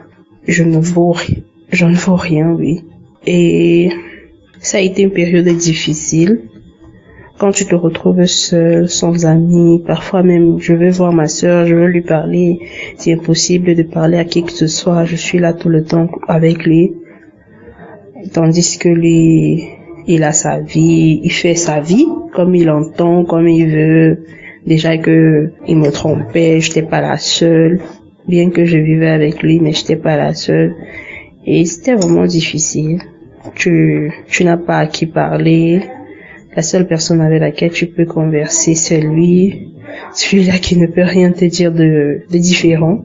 je 0.46 0.62
ne 0.62 0.78
vaux, 0.78 1.16
je 1.70 1.86
ne 1.86 1.94
vaux 1.94 2.16
rien, 2.16 2.50
oui. 2.50 2.84
Et 3.26 3.90
ça 4.62 4.78
a 4.78 4.80
été 4.80 5.02
une 5.02 5.10
période 5.10 5.48
difficile. 5.48 6.42
Quand 7.38 7.50
tu 7.50 7.66
te 7.66 7.74
retrouves 7.74 8.24
seul, 8.26 8.88
sans 8.88 9.26
amis, 9.26 9.82
parfois 9.84 10.22
même 10.22 10.60
je 10.60 10.72
veux 10.72 10.90
voir 10.90 11.12
ma 11.12 11.26
soeur, 11.26 11.66
je 11.66 11.74
veux 11.74 11.86
lui 11.86 12.02
parler. 12.02 12.60
C'est 12.96 13.12
impossible 13.12 13.74
de 13.74 13.82
parler 13.82 14.18
à 14.18 14.24
qui 14.24 14.44
que 14.44 14.52
ce 14.52 14.68
soit. 14.68 15.04
Je 15.04 15.16
suis 15.16 15.40
là 15.40 15.52
tout 15.52 15.68
le 15.68 15.82
temps 15.82 16.08
avec 16.28 16.64
lui. 16.64 16.92
Tandis 18.32 18.78
que 18.78 18.88
lui, 18.88 19.64
il 20.06 20.22
a 20.22 20.32
sa 20.32 20.60
vie, 20.60 21.20
il 21.24 21.32
fait 21.32 21.56
sa 21.56 21.80
vie 21.80 22.06
comme 22.32 22.54
il 22.54 22.70
entend, 22.70 23.24
comme 23.24 23.48
il 23.48 23.66
veut. 23.66 24.24
Déjà 24.64 24.96
que 24.96 25.50
il 25.66 25.76
me 25.76 25.90
trompait, 25.90 26.60
j'étais 26.60 26.82
pas 26.82 27.00
la 27.00 27.18
seule. 27.18 27.80
Bien 28.28 28.50
que 28.50 28.64
je 28.64 28.78
vivais 28.78 29.10
avec 29.10 29.42
lui, 29.42 29.58
mais 29.58 29.72
j'étais 29.72 29.96
pas 29.96 30.16
la 30.16 30.34
seule. 30.34 30.76
Et 31.44 31.64
c'était 31.64 31.94
vraiment 31.94 32.26
difficile 32.26 33.00
tu, 33.54 34.12
n'as 34.40 34.56
pas 34.56 34.78
à 34.78 34.86
qui 34.86 35.06
parler. 35.06 35.82
La 36.54 36.62
seule 36.62 36.86
personne 36.86 37.20
avec 37.20 37.40
laquelle 37.40 37.70
tu 37.70 37.86
peux 37.86 38.04
converser, 38.04 38.74
c'est 38.74 39.00
lui. 39.00 39.68
Celui-là 40.14 40.58
qui 40.58 40.78
ne 40.78 40.86
peut 40.86 41.02
rien 41.02 41.32
te 41.32 41.44
dire 41.44 41.72
de, 41.72 42.22
différent. 42.30 43.02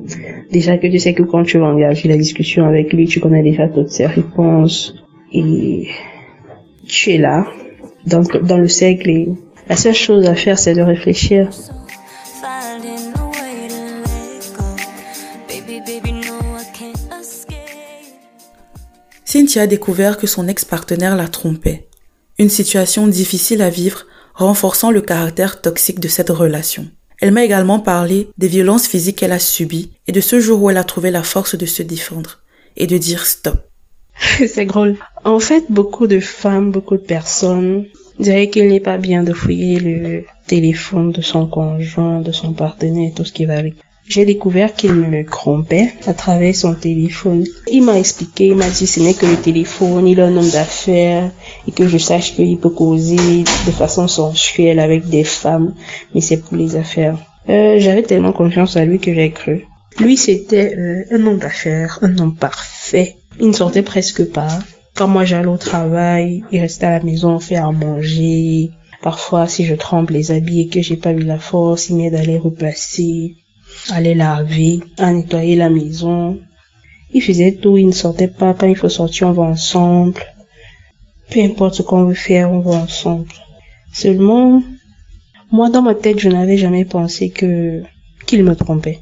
Déjà 0.52 0.78
que 0.78 0.88
tu 0.88 1.00
sais 1.00 1.13
que 1.13 1.23
quand 1.23 1.43
tu 1.43 1.58
vas 1.58 1.67
engager 1.67 2.08
la 2.10 2.17
discussion 2.17 2.65
avec 2.65 2.93
lui, 2.93 3.08
tu 3.08 3.19
connais 3.19 3.43
déjà 3.43 3.67
toutes 3.67 3.89
ses 3.89 4.06
réponses. 4.06 4.95
Et 5.34 5.88
tu 6.86 7.12
es 7.12 7.17
là, 7.17 7.47
dans, 8.06 8.58
le 8.58 8.67
cercle. 8.67 9.28
La 9.69 9.76
seule 9.76 9.93
chose 9.93 10.26
à 10.28 10.36
faire, 10.36 10.58
c'est 10.58 10.73
de 10.73 10.82
réfléchir. 10.82 11.50
Cynthia 19.38 19.62
a 19.62 19.67
découvert 19.67 20.17
que 20.17 20.26
son 20.26 20.47
ex-partenaire 20.47 21.15
la 21.15 21.28
trompait. 21.28 21.89
Une 22.39 22.50
situation 22.50 23.06
difficile 23.06 23.62
à 23.62 23.69
vivre, 23.69 24.08
renforçant 24.34 24.89
le 24.89 25.00
caractère 25.00 25.62
toxique 25.62 26.00
de 26.00 26.08
cette 26.08 26.32
relation. 26.32 26.88
Elle 27.21 27.34
m'a 27.34 27.43
également 27.43 27.80
parlé 27.80 28.30
des 28.39 28.47
violences 28.47 28.88
physiques 28.88 29.17
qu'elle 29.17 29.32
a 29.32 29.38
subies 29.38 29.91
et 30.08 30.12
de 30.12 30.21
ce 30.21 30.39
jour 30.39 30.63
où 30.63 30.71
elle 30.71 30.78
a 30.78 30.84
trouvé 30.84 31.12
la 31.12 31.21
force 31.21 31.56
de 31.56 31.67
se 31.67 31.84
défendre 31.84 32.39
et 32.78 32.88
de 32.88 32.97
dire 32.97 33.28
stop. 33.28 33.60
c'est 34.47 34.65
drôle. 34.65 34.97
En 35.23 35.39
fait, 35.39 35.65
beaucoup 35.69 36.08
de 36.08 36.19
femmes, 36.19 36.71
beaucoup 36.71 36.97
de 36.97 37.04
personnes 37.04 37.86
diraient 38.17 38.50
qu'il 38.50 38.67
n'est 38.69 38.80
pas 38.80 38.97
bien 38.97 39.21
de 39.21 39.34
fouiller 39.34 39.80
le 39.80 40.23
téléphone 40.47 41.12
de 41.12 41.21
son 41.21 41.45
conjoint, 41.45 42.21
de 42.21 42.32
son 42.32 42.54
partenaire, 42.54 43.12
tout 43.15 43.23
ce 43.23 43.34
qui 43.34 43.45
va 43.45 43.60
avec. 43.60 43.76
J'ai 44.10 44.24
découvert 44.24 44.74
qu'il 44.74 44.93
me 44.93 45.26
trompait 45.26 45.91
à 46.06 46.13
travers 46.13 46.56
son 46.56 46.74
téléphone. 46.74 47.46
Il 47.70 47.84
m'a 47.84 48.00
expliqué, 48.00 48.48
il 48.48 48.56
m'a 48.56 48.70
dit 48.70 48.88
ce 48.88 49.02
n'est 49.02 49.13
que 49.13 49.26
le 49.26 49.36
téléphone, 49.36 50.08
il 50.08 50.20
est 50.20 50.22
un 50.22 50.38
homme 50.38 50.50
d'affaires 50.50 51.30
et 51.67 51.72
que 51.72 51.89
je 51.89 51.98
sache 51.98 52.34
qu'il 52.34 52.58
peut 52.58 52.70
causer 52.70 53.43
de 53.43 53.72
façon 53.72 54.08
sensuelle 54.08 54.80
avec 54.80 55.10
des 55.10 55.26
femmes, 55.26 55.74
mais 56.15 56.22
c'est 56.22 56.38
pour 56.38 56.56
les 56.56 56.78
affaires. 56.78 57.17
Euh, 57.50 57.80
J'avais 57.80 58.04
tellement 58.04 58.32
confiance 58.32 58.78
à 58.78 58.86
lui 58.86 59.00
que 59.00 59.13
j'ai 59.13 59.32
cru. 59.32 59.65
Lui, 60.00 60.15
c'était 60.15 60.74
euh, 60.78 61.04
un 61.12 61.26
homme 61.26 61.39
d'affaires, 61.39 62.00
un 62.02 62.17
homme 62.17 62.36
parfait. 62.36 63.17
Il 63.41 63.48
ne 63.48 63.54
sortait 63.54 63.84
presque 63.84 64.24
pas. 64.32 64.60
Quand 64.96 65.10
moi 65.10 65.26
j'allais 65.26 65.48
au 65.48 65.58
travail, 65.58 66.43
il 66.54 66.62
restait 66.62 66.86
à 66.86 66.98
la 66.98 67.04
maison 67.04 67.39
faire 67.39 67.65
à 67.67 67.72
manger. 67.74 68.70
Parfois, 69.02 69.48
si 69.48 69.65
je 69.65 69.76
trempe 69.76 70.12
les 70.12 70.32
habits 70.32 70.62
et 70.62 70.67
que 70.67 70.82
j'ai 70.82 70.96
pas 70.96 71.12
eu 71.12 71.20
la 71.20 71.39
force, 71.39 71.89
il 71.89 71.98
m'aide 71.98 72.15
à 72.15 72.24
les 72.24 72.38
replacer 72.38 73.36
aller 73.89 74.15
laver, 74.15 74.79
à 74.97 75.11
nettoyer 75.11 75.55
la 75.55 75.69
maison. 75.69 76.39
Il 77.13 77.21
faisait 77.21 77.53
tout, 77.53 77.77
il 77.77 77.87
ne 77.87 77.91
sortait 77.91 78.27
pas. 78.27 78.53
Quand 78.53 78.67
il 78.67 78.75
faut 78.75 78.89
sortir, 78.89 79.27
on 79.27 79.31
va 79.33 79.43
ensemble. 79.43 80.21
Peu 81.31 81.41
importe 81.41 81.75
ce 81.75 81.81
qu'on 81.81 82.05
veut 82.05 82.13
faire, 82.13 82.51
on 82.51 82.59
va 82.59 82.75
ensemble. 82.75 83.27
Seulement, 83.93 84.61
moi, 85.51 85.69
dans 85.69 85.81
ma 85.81 85.95
tête, 85.95 86.19
je 86.19 86.29
n'avais 86.29 86.57
jamais 86.57 86.85
pensé 86.85 87.29
que, 87.29 87.83
qu'il 88.25 88.43
me 88.43 88.55
trompait. 88.55 88.99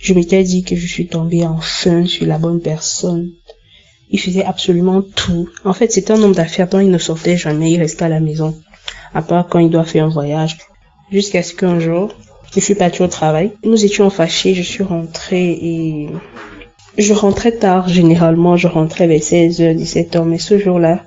Je 0.00 0.12
m'étais 0.12 0.42
dit 0.42 0.64
que 0.64 0.76
je 0.76 0.86
suis 0.86 1.06
tombée 1.06 1.46
enfin 1.46 2.04
sur 2.04 2.26
la 2.26 2.38
bonne 2.38 2.60
personne. 2.60 3.30
Il 4.10 4.20
faisait 4.20 4.44
absolument 4.44 5.02
tout. 5.02 5.48
En 5.64 5.72
fait, 5.72 5.90
c'était 5.90 6.12
un 6.12 6.22
homme 6.22 6.34
d'affaires 6.34 6.68
dont 6.68 6.80
il 6.80 6.90
ne 6.90 6.98
sortait 6.98 7.36
jamais, 7.36 7.72
il 7.72 7.78
restait 7.78 8.04
à 8.04 8.08
la 8.08 8.20
maison. 8.20 8.54
À 9.14 9.22
part 9.22 9.48
quand 9.48 9.60
il 9.60 9.70
doit 9.70 9.84
faire 9.84 10.04
un 10.04 10.08
voyage. 10.08 10.58
Jusqu'à 11.10 11.42
ce 11.42 11.54
qu'un 11.54 11.80
jour, 11.80 12.12
je 12.54 12.60
suis 12.60 12.74
partie 12.74 13.02
au 13.02 13.08
travail. 13.08 13.52
Nous 13.64 13.84
étions 13.84 14.10
fâchés, 14.10 14.54
je 14.54 14.62
suis 14.62 14.84
rentrée 14.84 15.50
et 15.50 16.08
je 16.96 17.12
rentrais 17.12 17.52
tard 17.52 17.88
généralement, 17.88 18.56
je 18.56 18.68
rentrais 18.68 19.06
vers 19.06 19.20
16h, 19.20 19.76
17h, 19.76 20.24
mais 20.24 20.38
ce 20.38 20.58
jour-là, 20.58 21.02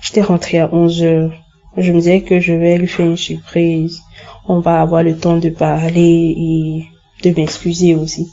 j'étais 0.00 0.22
rentrée 0.22 0.58
à 0.58 0.66
11h. 0.68 1.30
Je 1.76 1.92
me 1.92 1.98
disais 1.98 2.22
que 2.22 2.40
je 2.40 2.52
vais 2.52 2.78
lui 2.78 2.88
faire 2.88 3.06
une 3.06 3.16
surprise. 3.16 4.00
On 4.48 4.60
va 4.60 4.80
avoir 4.80 5.02
le 5.02 5.16
temps 5.16 5.36
de 5.36 5.50
parler 5.50 6.34
et 6.36 6.84
de 7.22 7.36
m'excuser 7.36 7.94
aussi. 7.94 8.28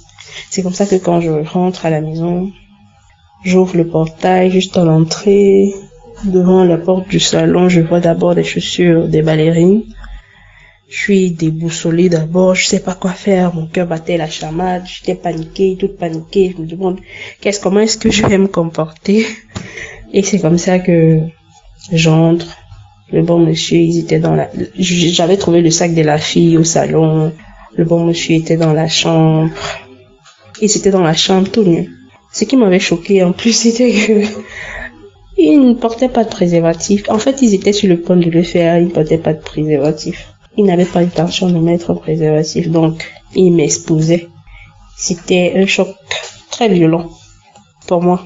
C'est 0.50 0.64
comme 0.64 0.74
ça 0.74 0.86
que 0.86 0.96
quand 0.96 1.22
je 1.22 1.30
rentre 1.30 1.86
à 1.86 1.90
la 1.90 2.02
maison, 2.02 2.52
j'ouvre 3.44 3.78
le 3.78 3.88
portail 3.88 4.50
juste 4.50 4.78
à 4.78 4.84
l'entrée. 4.84 5.74
Devant 6.24 6.64
la 6.64 6.78
porte 6.78 7.10
du 7.10 7.20
salon, 7.20 7.68
je 7.70 7.82
vois 7.82 8.00
d'abord 8.00 8.34
des 8.34 8.44
chaussures 8.44 9.08
des 9.08 9.22
ballerines. 9.22 9.84
Je 10.88 10.98
suis 10.98 11.32
déboussolée 11.32 12.10
d'abord, 12.10 12.54
je 12.54 12.66
sais 12.66 12.80
pas 12.80 12.94
quoi 12.94 13.12
faire, 13.12 13.56
mon 13.56 13.66
cœur 13.66 13.88
battait 13.88 14.18
la 14.18 14.30
chamade, 14.30 14.84
j'étais 14.86 15.16
paniquée, 15.16 15.78
toute 15.80 15.98
paniquée, 15.98 16.54
je 16.56 16.62
me 16.62 16.68
demande 16.68 17.00
qu'est-ce, 17.42 17.60
comment 17.60 17.80
est-ce 17.80 17.98
que 17.98 18.12
je 18.12 18.26
vais 18.26 18.38
me 18.38 18.48
comporter? 18.48 19.26
Et 20.14 20.22
c'est 20.22 20.40
comme 20.40 20.60
ça 20.60 20.78
que 20.80 21.22
j'entre. 21.92 22.46
Le 23.12 23.22
bon 23.22 23.40
monsieur, 23.40 23.78
ils 23.78 24.00
étaient 24.00 24.20
dans 24.20 24.36
la, 24.36 24.50
j'avais 24.78 25.38
trouvé 25.38 25.62
le 25.62 25.72
sac 25.72 25.94
de 25.94 26.02
la 26.02 26.18
fille 26.18 26.58
au 26.58 26.64
salon. 26.64 27.34
Le 27.76 27.84
bon 27.84 28.04
monsieur 28.04 28.36
était 28.36 28.58
dans 28.58 28.74
la 28.74 28.88
chambre. 28.88 29.52
Et 30.62 30.68
c'était 30.68 30.92
dans 30.92 31.04
la 31.04 31.14
chambre 31.14 31.50
tout 31.50 31.64
nu. 31.64 31.92
Ce 32.32 32.46
qui 32.46 32.58
m'avait 32.58 32.80
choqué 32.80 33.24
en 33.24 33.32
plus, 33.32 33.54
c'était 33.64 33.92
que 33.92 34.22
ils 35.38 35.60
ne 35.60 35.74
portaient 35.74 36.10
pas 36.10 36.24
de 36.24 36.30
préservatif. 36.30 37.10
En 37.10 37.20
fait, 37.20 37.42
ils 37.42 37.54
étaient 37.54 37.74
sur 37.74 37.90
le 37.90 38.00
point 38.00 38.16
de 38.16 38.30
le 38.30 38.44
faire, 38.44 38.80
ils 38.80 38.86
ne 38.86 38.92
portaient 38.92 39.18
pas 39.18 39.34
de 39.34 39.42
préservatif. 39.42 40.35
Il 40.58 40.66
n'avait 40.66 40.86
pas 40.86 41.02
l'intention 41.02 41.50
de 41.50 41.60
mettre 41.60 41.92
un 41.92 41.96
préservatif, 41.96 42.70
donc 42.70 43.04
il 43.36 43.52
m'exposait. 43.52 44.30
C'était 44.98 45.54
un 45.56 45.66
choc 45.66 45.90
très 46.50 46.70
violent 46.70 47.10
pour 47.88 48.02
moi. 48.02 48.26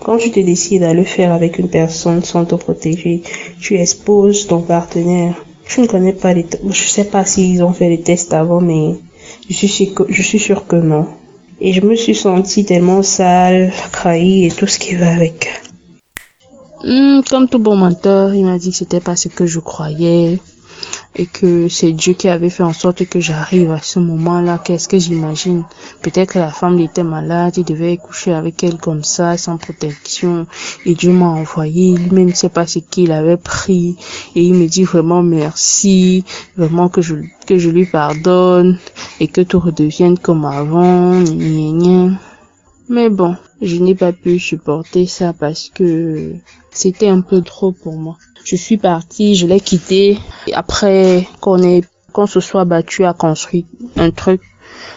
Quand 0.00 0.18
tu 0.18 0.30
te 0.30 0.40
décides 0.40 0.82
à 0.82 0.94
le 0.94 1.04
faire 1.04 1.32
avec 1.32 1.58
une 1.58 1.68
personne 1.68 2.22
sans 2.22 2.44
te 2.44 2.54
protéger, 2.54 3.22
tu 3.60 3.78
exposes 3.78 4.46
ton 4.46 4.60
partenaire. 4.60 5.34
Je 5.66 5.80
ne 5.80 5.86
connais 5.86 6.12
pas 6.12 6.34
les, 6.34 6.46
je 6.68 6.88
sais 6.88 7.04
pas 7.04 7.24
s'ils 7.24 7.62
ont 7.62 7.72
fait 7.72 7.88
les 7.88 8.00
tests 8.00 8.34
avant, 8.34 8.60
mais 8.60 8.96
je 9.48 9.66
suis 9.66 10.38
sûr 10.38 10.66
que, 10.66 10.76
non. 10.76 11.06
Et 11.60 11.72
je 11.72 11.80
me 11.80 11.96
suis 11.96 12.14
sentie 12.14 12.64
tellement 12.64 13.02
sale, 13.02 13.72
trahie 13.92 14.44
et 14.44 14.50
tout 14.50 14.66
ce 14.66 14.78
qui 14.78 14.94
va 14.94 15.12
avec. 15.12 15.48
Hmm, 16.84 17.20
comme 17.30 17.48
tout 17.48 17.58
bon 17.58 17.76
menteur, 17.76 18.34
il 18.34 18.44
m'a 18.44 18.58
dit 18.58 18.70
que 18.70 18.76
c'était 18.76 19.00
pas 19.00 19.16
ce 19.16 19.28
que 19.28 19.46
je 19.46 19.60
croyais 19.60 20.38
et 21.16 21.26
que 21.26 21.68
c'est 21.68 21.92
Dieu 21.92 22.14
qui 22.14 22.28
avait 22.28 22.50
fait 22.50 22.62
en 22.62 22.72
sorte 22.72 23.06
que 23.06 23.20
j'arrive 23.20 23.70
à 23.70 23.80
ce 23.80 23.98
moment-là. 24.00 24.60
Qu'est-ce 24.62 24.88
que 24.88 24.98
j'imagine? 24.98 25.64
Peut-être 26.02 26.34
que 26.34 26.38
la 26.38 26.50
femme 26.50 26.78
était 26.80 27.04
malade, 27.04 27.56
il 27.56 27.64
devait 27.64 27.96
coucher 27.96 28.32
avec 28.32 28.62
elle 28.64 28.78
comme 28.78 29.04
ça, 29.04 29.36
sans 29.36 29.56
protection, 29.56 30.46
et 30.84 30.94
Dieu 30.94 31.12
m'a 31.12 31.26
envoyé. 31.26 31.96
Lui-même 31.96 32.28
ne 32.28 32.34
sait 32.34 32.48
pas 32.48 32.66
ce 32.66 32.80
qu'il 32.80 33.12
avait 33.12 33.36
pris, 33.36 33.96
et 34.34 34.42
il 34.42 34.54
me 34.54 34.66
dit 34.66 34.84
vraiment 34.84 35.22
merci, 35.22 36.24
vraiment 36.56 36.88
que 36.88 37.02
je 37.02 37.14
que 37.46 37.58
je 37.58 37.68
lui 37.68 37.84
pardonne 37.86 38.78
et 39.20 39.28
que 39.28 39.42
tout 39.42 39.60
redevienne 39.60 40.18
comme 40.18 40.44
avant. 40.44 41.12
Mais 42.88 43.08
bon, 43.08 43.36
je 43.62 43.76
n'ai 43.76 43.94
pas 43.94 44.12
pu 44.12 44.38
supporter 44.38 45.06
ça 45.06 45.32
parce 45.32 45.70
que 45.74 46.34
c'était 46.70 47.08
un 47.08 47.22
peu 47.22 47.40
trop 47.40 47.72
pour 47.72 47.96
moi. 47.96 48.18
Je 48.44 48.56
suis 48.56 48.76
partie, 48.76 49.36
je 49.36 49.46
l'ai 49.46 49.60
quitté. 49.60 50.18
Après 50.52 51.26
qu'on 51.40 51.62
ait, 51.62 51.82
qu'on 52.12 52.26
se 52.26 52.40
soit 52.40 52.66
battu 52.66 53.06
à 53.06 53.14
construire 53.14 53.64
un 53.96 54.10
truc, 54.10 54.42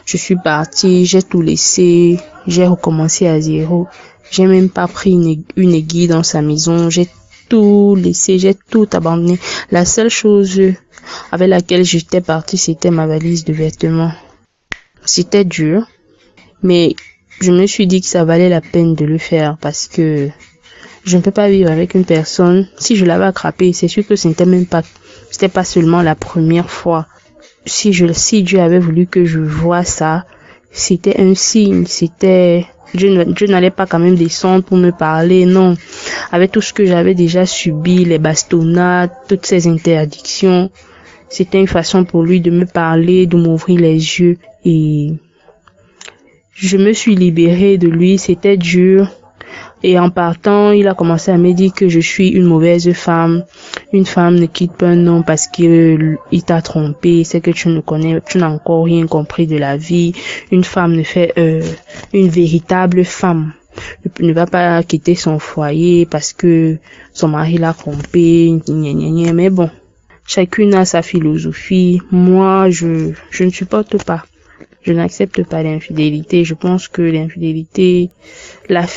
je 0.06 0.17
suis 0.17 0.36
partie, 0.36 1.06
j'ai 1.06 1.23
tout 1.23 1.41
laissé, 1.41 2.19
j'ai 2.45 2.67
recommencé 2.67 3.28
à 3.28 3.39
zéro. 3.39 3.88
J'ai 4.32 4.45
même 4.45 4.69
pas 4.69 4.88
pris 4.88 5.12
une, 5.12 5.43
une 5.56 5.73
aiguille 5.73 6.08
dans 6.08 6.23
sa 6.23 6.41
maison, 6.41 6.89
j'ai 6.89 7.08
tout 7.47 7.95
laissé, 7.95 8.38
j'ai 8.38 8.56
tout 8.56 8.89
abandonné. 8.91 9.39
La 9.71 9.86
seule 9.86 10.10
chose 10.10 10.60
avec 11.32 11.47
laquelle 11.47 11.86
j'étais 11.86 12.19
partie, 12.19 12.58
c'était 12.58 12.91
ma 12.91 13.08
valise 13.08 13.45
de 13.45 13.54
vêtements. 13.54 14.12
C'était 15.06 15.45
dur, 15.45 15.88
mais 16.62 16.95
je 17.39 17.52
me 17.52 17.67
suis 17.67 17.88
dit 17.88 18.02
que 18.02 18.08
ça 18.08 18.26
valait 18.26 18.50
la 18.50 18.62
peine 18.62 18.95
de 18.95 19.06
le 19.06 19.17
faire 19.17 19.58
parce 19.62 19.88
que 19.88 20.30
je 21.06 21.17
ne 21.17 21.21
peux 21.21 21.32
pas 21.32 21.50
vivre 21.50 21.71
avec 21.71 21.93
une 21.93 22.06
personne. 22.06 22.67
Si 22.78 22.95
je 22.95 23.06
l'avais 23.06 23.26
attrapé, 23.26 23.73
c'est 23.73 23.88
sûr 23.88 24.06
que 24.06 24.15
ce 24.15 24.28
n'était 24.28 24.45
même 24.45 24.65
pas, 24.65 24.82
c'était 25.32 25.47
pas 25.47 25.63
seulement 25.63 26.02
la 26.02 26.15
première 26.15 26.69
fois. 26.69 27.08
Si 27.65 27.93
je, 27.93 28.12
si 28.12 28.43
Dieu 28.43 28.60
avait 28.60 28.80
voulu 28.80 29.08
que 29.08 29.23
je 29.23 29.39
vois 29.39 29.84
ça, 29.84 30.26
c'était 30.71 31.19
un 31.21 31.34
signe, 31.36 31.86
c'était, 31.86 32.65
Dieu, 32.93 33.47
n'allait 33.47 33.71
pas 33.71 33.86
quand 33.86 34.00
même 34.00 34.15
descendre 34.15 34.63
pour 34.63 34.78
me 34.78 34.91
parler, 34.91 35.45
non. 35.45 35.76
Avec 36.32 36.52
tout 36.52 36.62
ce 36.62 36.73
que 36.73 36.86
j'avais 36.86 37.13
déjà 37.13 37.45
subi, 37.45 38.04
les 38.04 38.19
bastonnades, 38.19 39.12
toutes 39.30 39.45
ces 39.45 39.67
interdictions, 39.67 40.69
c'était 41.30 41.60
une 41.60 41.67
façon 41.67 42.04
pour 42.04 42.23
lui 42.23 42.41
de 42.41 42.52
me 42.52 42.65
parler, 42.65 43.28
de 43.28 43.38
m'ouvrir 43.38 43.80
les 43.80 43.95
yeux 43.95 44.38
et 44.65 45.13
je 46.58 46.78
me 46.78 46.91
suis 46.91 47.15
libérée 47.15 47.78
de 47.78 47.88
lui, 47.88 48.17
c'était 48.17 48.58
dur, 48.58 49.08
et 49.84 50.00
en 50.00 50.10
partant, 50.10 50.72
il 50.72 50.88
a 50.88 50.96
commencé 50.96 51.30
à 51.32 51.38
me 51.38 51.54
dire 51.54 51.72
que 51.72 51.88
je 51.88 52.00
suis 52.00 52.30
une 52.30 52.46
mauvaise 52.46 52.91
femme. 52.93 53.46
Une 53.93 54.06
femme 54.06 54.36
ne 54.36 54.48
quitte 54.48 54.74
pas 54.74 54.88
un 54.88 55.06
homme 55.06 55.24
parce 55.24 55.48
qu'il 55.48 56.17
t'a 56.46 56.62
trompé, 56.63 57.24
c'est 57.24 57.41
que 57.41 57.52
tu 57.52 57.70
ne 57.70 57.80
connais, 57.82 58.20
tu 58.28 58.39
n'as 58.39 58.50
encore 58.50 58.86
rien 58.86 59.06
compris 59.06 59.46
de 59.46 59.58
la 59.58 59.78
vie. 59.78 60.13
Une 60.52 60.63
femme 60.63 60.96
ne 60.96 61.04
fait, 61.04 61.34
euh, 61.38 61.62
une 62.12 62.28
véritable 62.28 63.06
femme 63.06 63.54
ne 64.20 64.34
va 64.34 64.48
pas 64.48 64.82
quitter 64.82 65.13
son 65.13 65.38
foyer 65.38 66.08
parce 66.08 66.34
que 66.34 66.80
son 67.13 67.28
mari 67.28 67.60
l'a 67.60 67.74
trompé, 67.74 68.60
mais 68.67 69.52
bon, 69.52 69.70
chacune 70.26 70.74
a 70.74 70.86
sa 70.86 71.04
philosophie. 71.04 72.02
Moi, 72.10 72.72
je, 72.72 73.12
je 73.30 73.43
ne 73.43 73.52
supporte 73.52 74.04
pas. 74.04 74.26
Je 74.88 74.93
n'accepte 74.93 75.43
pas 75.43 75.63
l'infidélité. 75.63 76.45
Je 76.45 76.54
pense 76.54 76.88
que 76.88 77.02
l'infidélité, 77.02 78.10
la, 78.69 78.88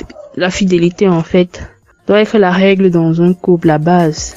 fidélité 0.48 1.08
en 1.08 1.24
fait, 1.24 1.68
doit 2.06 2.20
être 2.20 2.38
la 2.38 2.52
règle 2.52 2.92
dans 2.92 3.20
un 3.20 3.34
couple, 3.34 3.66
la 3.66 3.78
base. 3.78 4.36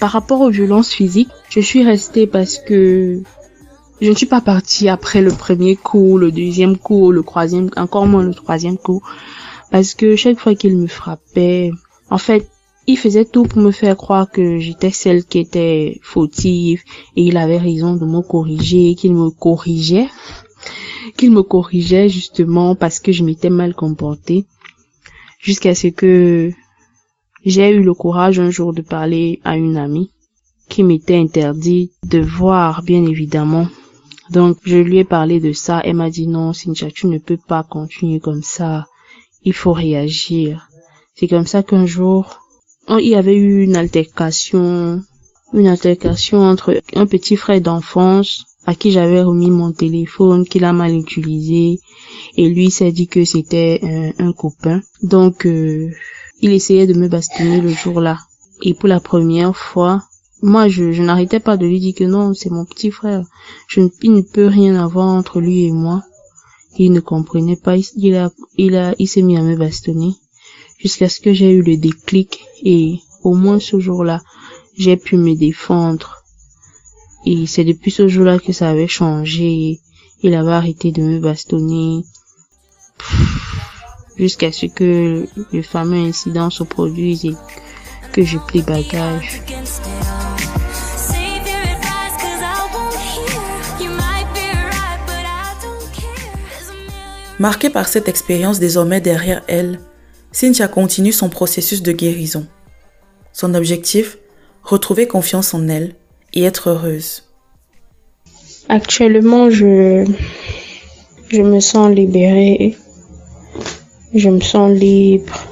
Par 0.00 0.10
rapport 0.10 0.42
aux 0.42 0.50
violences 0.50 0.92
physiques, 0.92 1.30
je 1.48 1.60
suis 1.60 1.82
restée 1.82 2.26
parce 2.26 2.58
que 2.58 3.22
je 4.02 4.10
ne 4.10 4.14
suis 4.14 4.26
pas 4.26 4.42
partie 4.42 4.90
après 4.90 5.22
le 5.22 5.30
premier 5.30 5.76
coup, 5.76 6.18
le 6.18 6.30
deuxième 6.30 6.76
coup, 6.76 7.10
le 7.10 7.22
troisième, 7.22 7.70
encore 7.76 8.06
moins 8.06 8.22
le 8.22 8.34
troisième 8.34 8.76
coup, 8.76 9.02
parce 9.70 9.94
que 9.94 10.14
chaque 10.16 10.38
fois 10.38 10.54
qu'il 10.54 10.76
me 10.76 10.88
frappait, 10.88 11.70
en 12.10 12.18
fait, 12.18 12.50
il 12.86 12.98
faisait 12.98 13.24
tout 13.24 13.44
pour 13.44 13.62
me 13.62 13.70
faire 13.70 13.96
croire 13.96 14.30
que 14.30 14.58
j'étais 14.58 14.90
celle 14.90 15.24
qui 15.24 15.38
était 15.38 16.00
fautive 16.02 16.82
et 17.16 17.22
il 17.22 17.36
avait 17.36 17.58
raison 17.58 17.94
de 17.94 18.04
me 18.04 18.22
corriger, 18.22 18.94
qu'il 18.94 19.14
me 19.14 19.30
corrigeait 19.30 20.08
qu'il 21.16 21.32
me 21.32 21.42
corrigeait 21.42 22.08
justement 22.08 22.74
parce 22.74 23.00
que 23.00 23.12
je 23.12 23.24
m'étais 23.24 23.50
mal 23.50 23.74
comportée. 23.74 24.46
Jusqu'à 25.38 25.74
ce 25.74 25.88
que 25.88 26.52
j'ai 27.44 27.70
eu 27.70 27.82
le 27.82 27.94
courage 27.94 28.38
un 28.38 28.50
jour 28.50 28.72
de 28.72 28.82
parler 28.82 29.40
à 29.44 29.56
une 29.56 29.76
amie 29.76 30.10
qui 30.68 30.84
m'était 30.84 31.16
interdit 31.16 31.92
de 32.04 32.20
voir, 32.20 32.82
bien 32.82 33.04
évidemment. 33.04 33.68
Donc, 34.30 34.58
je 34.64 34.78
lui 34.78 34.98
ai 34.98 35.04
parlé 35.04 35.40
de 35.40 35.52
ça. 35.52 35.80
Elle 35.84 35.96
m'a 35.96 36.08
dit 36.08 36.28
non, 36.28 36.52
Cynthia, 36.52 36.90
tu 36.90 37.08
ne 37.08 37.18
peux 37.18 37.36
pas 37.36 37.64
continuer 37.64 38.20
comme 38.20 38.42
ça. 38.42 38.86
Il 39.42 39.52
faut 39.52 39.72
réagir. 39.72 40.68
C'est 41.14 41.28
comme 41.28 41.46
ça 41.46 41.62
qu'un 41.62 41.84
jour, 41.84 42.41
il 42.88 43.08
y 43.08 43.14
avait 43.14 43.36
eu 43.36 43.62
une 43.62 43.76
altercation, 43.76 45.02
une 45.52 45.66
altercation 45.66 46.38
entre 46.38 46.80
un 46.94 47.06
petit 47.06 47.36
frère 47.36 47.60
d'enfance 47.60 48.44
à 48.64 48.74
qui 48.74 48.92
j'avais 48.92 49.22
remis 49.22 49.50
mon 49.50 49.72
téléphone, 49.72 50.46
qu'il 50.46 50.64
a 50.64 50.72
mal 50.72 50.94
utilisé, 50.94 51.80
et 52.36 52.48
lui 52.48 52.70
s'est 52.70 52.92
dit 52.92 53.08
que 53.08 53.24
c'était 53.24 54.14
un, 54.18 54.32
copain. 54.32 54.80
Donc, 55.02 55.46
euh, 55.46 55.90
il 56.40 56.52
essayait 56.52 56.86
de 56.86 56.94
me 56.94 57.08
bastonner 57.08 57.60
le 57.60 57.70
jour-là. 57.70 58.18
Et 58.62 58.74
pour 58.74 58.88
la 58.88 59.00
première 59.00 59.56
fois, 59.56 60.04
moi, 60.42 60.68
je, 60.68 61.02
n'arrêtais 61.02 61.40
pas 61.40 61.56
de 61.56 61.66
lui 61.66 61.80
dire 61.80 61.94
que 61.94 62.04
non, 62.04 62.34
c'est 62.34 62.50
mon 62.50 62.64
petit 62.64 62.90
frère. 62.90 63.24
Je, 63.68 63.80
il 64.02 64.12
ne 64.12 64.22
peut 64.22 64.46
rien 64.46 64.76
avoir 64.76 65.08
entre 65.08 65.40
lui 65.40 65.64
et 65.64 65.72
moi. 65.72 66.02
Il 66.78 66.92
ne 66.92 67.00
comprenait 67.00 67.56
pas. 67.56 67.76
Il 67.96 68.16
a, 68.16 68.30
il 68.56 68.76
a, 68.76 68.94
il 68.98 69.08
s'est 69.08 69.22
mis 69.22 69.36
à 69.36 69.42
me 69.42 69.56
bastonner 69.56 70.14
jusqu'à 70.82 71.08
ce 71.08 71.20
que 71.20 71.32
j'ai 71.32 71.52
eu 71.52 71.62
le 71.62 71.76
déclic 71.76 72.44
et 72.64 72.98
au 73.22 73.34
moins 73.34 73.60
ce 73.60 73.78
jour-là, 73.78 74.20
j'ai 74.76 74.96
pu 74.96 75.16
me 75.16 75.34
défendre. 75.36 76.24
Et 77.24 77.46
c'est 77.46 77.64
depuis 77.64 77.92
ce 77.92 78.08
jour-là 78.08 78.40
que 78.40 78.52
ça 78.52 78.68
avait 78.68 78.88
changé. 78.88 79.80
Il 80.22 80.34
avait 80.34 80.52
arrêté 80.52 80.90
de 80.90 81.02
me 81.02 81.20
bastonner 81.20 82.04
jusqu'à 84.16 84.50
ce 84.50 84.66
que 84.66 85.26
le 85.52 85.62
fameux 85.62 86.08
incident 86.08 86.50
se 86.50 86.64
produise 86.64 87.24
et 87.24 87.36
que 88.12 88.24
je 88.24 88.38
plie 88.38 88.62
bagage. 88.62 89.40
Marquée 97.38 97.70
par 97.70 97.88
cette 97.88 98.08
expérience 98.08 98.60
désormais 98.60 99.00
derrière 99.00 99.42
elle, 99.48 99.80
Cynthia 100.32 100.66
continue 100.66 101.12
son 101.12 101.28
processus 101.28 101.82
de 101.82 101.92
guérison. 101.92 102.46
Son 103.32 103.54
objectif 103.54 104.18
Retrouver 104.62 105.06
confiance 105.08 105.54
en 105.54 105.68
elle 105.68 105.96
et 106.34 106.44
être 106.44 106.70
heureuse. 106.70 107.24
Actuellement, 108.68 109.50
je, 109.50 110.06
je 111.28 111.42
me 111.42 111.58
sens 111.60 111.92
libérée. 111.92 112.76
Je 114.14 114.28
me 114.28 114.40
sens 114.40 114.70
libre. 114.70 115.46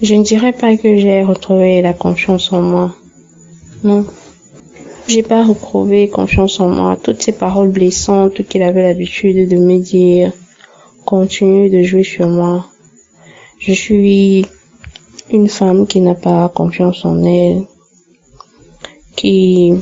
Je 0.00 0.14
ne 0.14 0.22
dirais 0.22 0.52
pas 0.52 0.76
que 0.76 0.96
j'ai 0.96 1.24
retrouvé 1.24 1.82
la 1.82 1.92
confiance 1.92 2.52
en 2.52 2.62
moi. 2.62 2.94
Non. 3.82 4.06
J'ai 5.08 5.22
pas 5.22 5.44
retrouvé 5.44 6.08
confiance 6.08 6.60
en 6.60 6.68
moi. 6.68 6.96
Toutes 7.02 7.20
ces 7.20 7.32
paroles 7.32 7.70
blessantes 7.70 8.46
qu'il 8.46 8.62
avait 8.62 8.82
l'habitude 8.82 9.48
de 9.48 9.56
me 9.56 9.78
dire 9.78 10.32
continuent 11.04 11.70
de 11.70 11.82
jouer 11.82 12.04
sur 12.04 12.28
moi. 12.28 12.69
Je 13.60 13.74
suis 13.74 14.46
une 15.30 15.50
femme 15.50 15.86
qui 15.86 16.00
n'a 16.00 16.14
pas 16.14 16.48
confiance 16.48 17.04
en 17.04 17.22
elle, 17.22 17.66
qui 19.16 19.74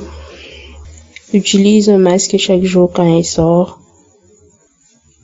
utilise 1.32 1.88
un 1.88 1.98
masque 1.98 2.36
chaque 2.38 2.64
jour 2.64 2.90
quand 2.92 3.04
elle 3.04 3.24
sort. 3.24 3.78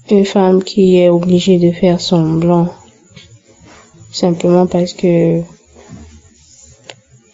Une 0.09 0.25
femme 0.25 0.63
qui 0.63 0.99
est 0.99 1.09
obligée 1.09 1.59
de 1.59 1.73
faire 1.73 2.01
semblant 2.01 2.69
simplement 4.13 4.69
parce 4.69 4.93
que 4.93 5.41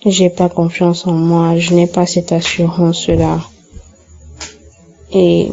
j'ai 0.06 0.30
pas 0.30 0.48
confiance 0.48 1.06
en 1.06 1.12
moi, 1.12 1.58
je 1.58 1.74
n'ai 1.74 1.86
pas 1.86 2.06
cette 2.06 2.32
assurance-là. 2.32 3.40
Et, 5.12 5.48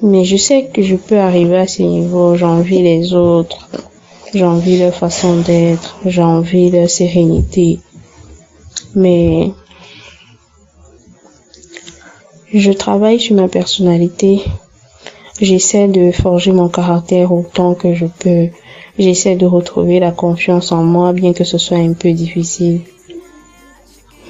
mais 0.00 0.24
je 0.24 0.38
sais 0.38 0.70
que 0.72 0.80
je 0.80 0.96
peux 0.96 1.18
arriver 1.18 1.58
à 1.58 1.66
ce 1.66 1.82
niveau, 1.82 2.36
j'envie 2.36 2.80
les 2.80 3.12
autres, 3.12 3.68
j'envie 4.34 4.78
leur 4.78 4.94
façon 4.94 5.40
d'être, 5.40 5.96
j'envie 6.04 6.70
leur 6.70 6.90
sérénité. 6.90 7.80
Mais, 8.94 9.50
je 12.52 12.72
travaille 12.72 13.20
sur 13.20 13.36
ma 13.36 13.48
personnalité. 13.48 14.42
J'essaie 15.40 15.88
de 15.88 16.12
forger 16.12 16.52
mon 16.52 16.68
caractère 16.68 17.32
autant 17.32 17.74
que 17.74 17.94
je 17.94 18.06
peux. 18.06 18.48
J'essaie 18.98 19.34
de 19.34 19.46
retrouver 19.46 19.98
la 19.98 20.12
confiance 20.12 20.70
en 20.70 20.84
moi, 20.84 21.12
bien 21.12 21.32
que 21.32 21.44
ce 21.44 21.58
soit 21.58 21.78
un 21.78 21.94
peu 21.94 22.12
difficile 22.12 22.82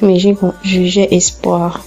mais 0.02 0.18
j'ai 0.18 1.14
espoir. 1.14 1.84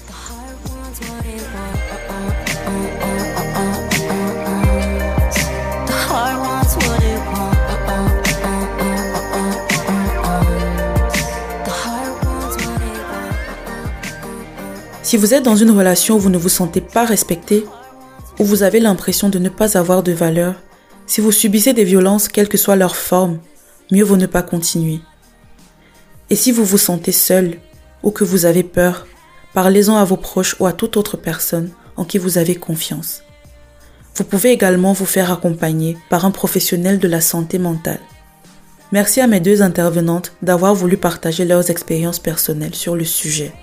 Si 15.08 15.16
vous 15.16 15.34
êtes 15.34 15.46
dans 15.46 15.56
une 15.56 15.72
relation 15.72 16.18
où 16.18 16.20
vous 16.20 16.30
ne 16.30 16.38
vous 16.38 16.50
sentez 16.50 16.82
pas 16.82 17.06
respecté, 17.06 17.64
où 18.40 18.44
vous 18.44 18.62
avez 18.62 18.82
l'impression 18.82 19.30
de 19.30 19.40
ne 19.40 19.48
pas 19.48 19.78
avoir 19.78 20.04
de 20.04 20.12
valeur, 20.12 20.56
si 21.06 21.22
vous 21.22 21.32
subissez 21.32 21.72
des 21.72 21.86
violences, 21.86 22.28
quelle 22.28 22.50
que 22.50 22.58
soit 22.58 22.76
leur 22.76 22.98
forme, 22.98 23.40
mieux 23.90 24.04
vaut 24.04 24.18
ne 24.18 24.26
pas 24.26 24.42
continuer. 24.42 25.00
Et 26.30 26.36
si 26.36 26.52
vous 26.52 26.66
vous 26.66 26.78
sentez 26.78 27.14
seul, 27.14 27.58
ou 28.04 28.12
que 28.12 28.26
vous 28.26 28.46
avez 28.46 28.64
peur, 28.64 29.08
parlez-en 29.54 29.96
à 29.96 30.04
vos 30.04 30.18
proches 30.18 30.58
ou 30.60 30.66
à 30.66 30.74
toute 30.74 30.98
autre 30.98 31.16
personne 31.16 31.70
en 31.96 32.04
qui 32.04 32.18
vous 32.18 32.38
avez 32.38 32.56
confiance. 32.56 33.22
Vous 34.14 34.26
pouvez 34.26 34.52
également 34.52 34.92
vous 34.92 35.06
faire 35.06 35.32
accompagner 35.32 35.98
par 36.10 36.26
un 36.26 36.32
professionnel 36.32 37.00
de 37.00 37.08
la 37.08 37.22
santé 37.22 37.60
mentale. 37.60 38.02
Merci 38.92 39.22
à 39.22 39.28
mes 39.28 39.40
deux 39.40 39.62
intervenantes 39.62 40.34
d'avoir 40.42 40.76
voulu 40.76 40.98
partager 40.98 41.46
leurs 41.46 41.72
expériences 41.72 42.20
personnelles 42.20 42.76
sur 42.76 42.98
le 42.98 43.06
sujet. 43.06 43.54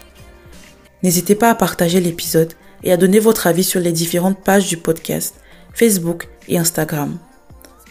N'hésitez 1.04 1.34
pas 1.34 1.50
à 1.50 1.54
partager 1.54 2.00
l'épisode 2.00 2.54
et 2.82 2.90
à 2.90 2.96
donner 2.96 3.18
votre 3.18 3.46
avis 3.46 3.62
sur 3.62 3.78
les 3.78 3.92
différentes 3.92 4.42
pages 4.42 4.68
du 4.68 4.78
podcast, 4.78 5.34
Facebook 5.74 6.28
et 6.48 6.56
Instagram. 6.56 7.18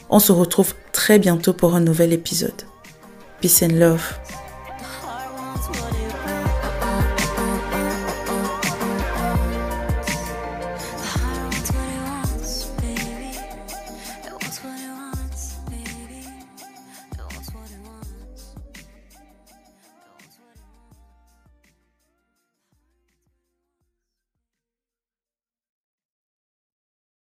On 0.09 0.17
se 0.17 0.31
retrouve 0.31 0.73
très 0.91 1.19
bientôt 1.19 1.53
pour 1.53 1.75
un 1.75 1.79
nouvel 1.79 2.11
épisode. 2.11 2.63
Peace 3.39 3.61
and 3.61 3.75
love. 3.75 4.03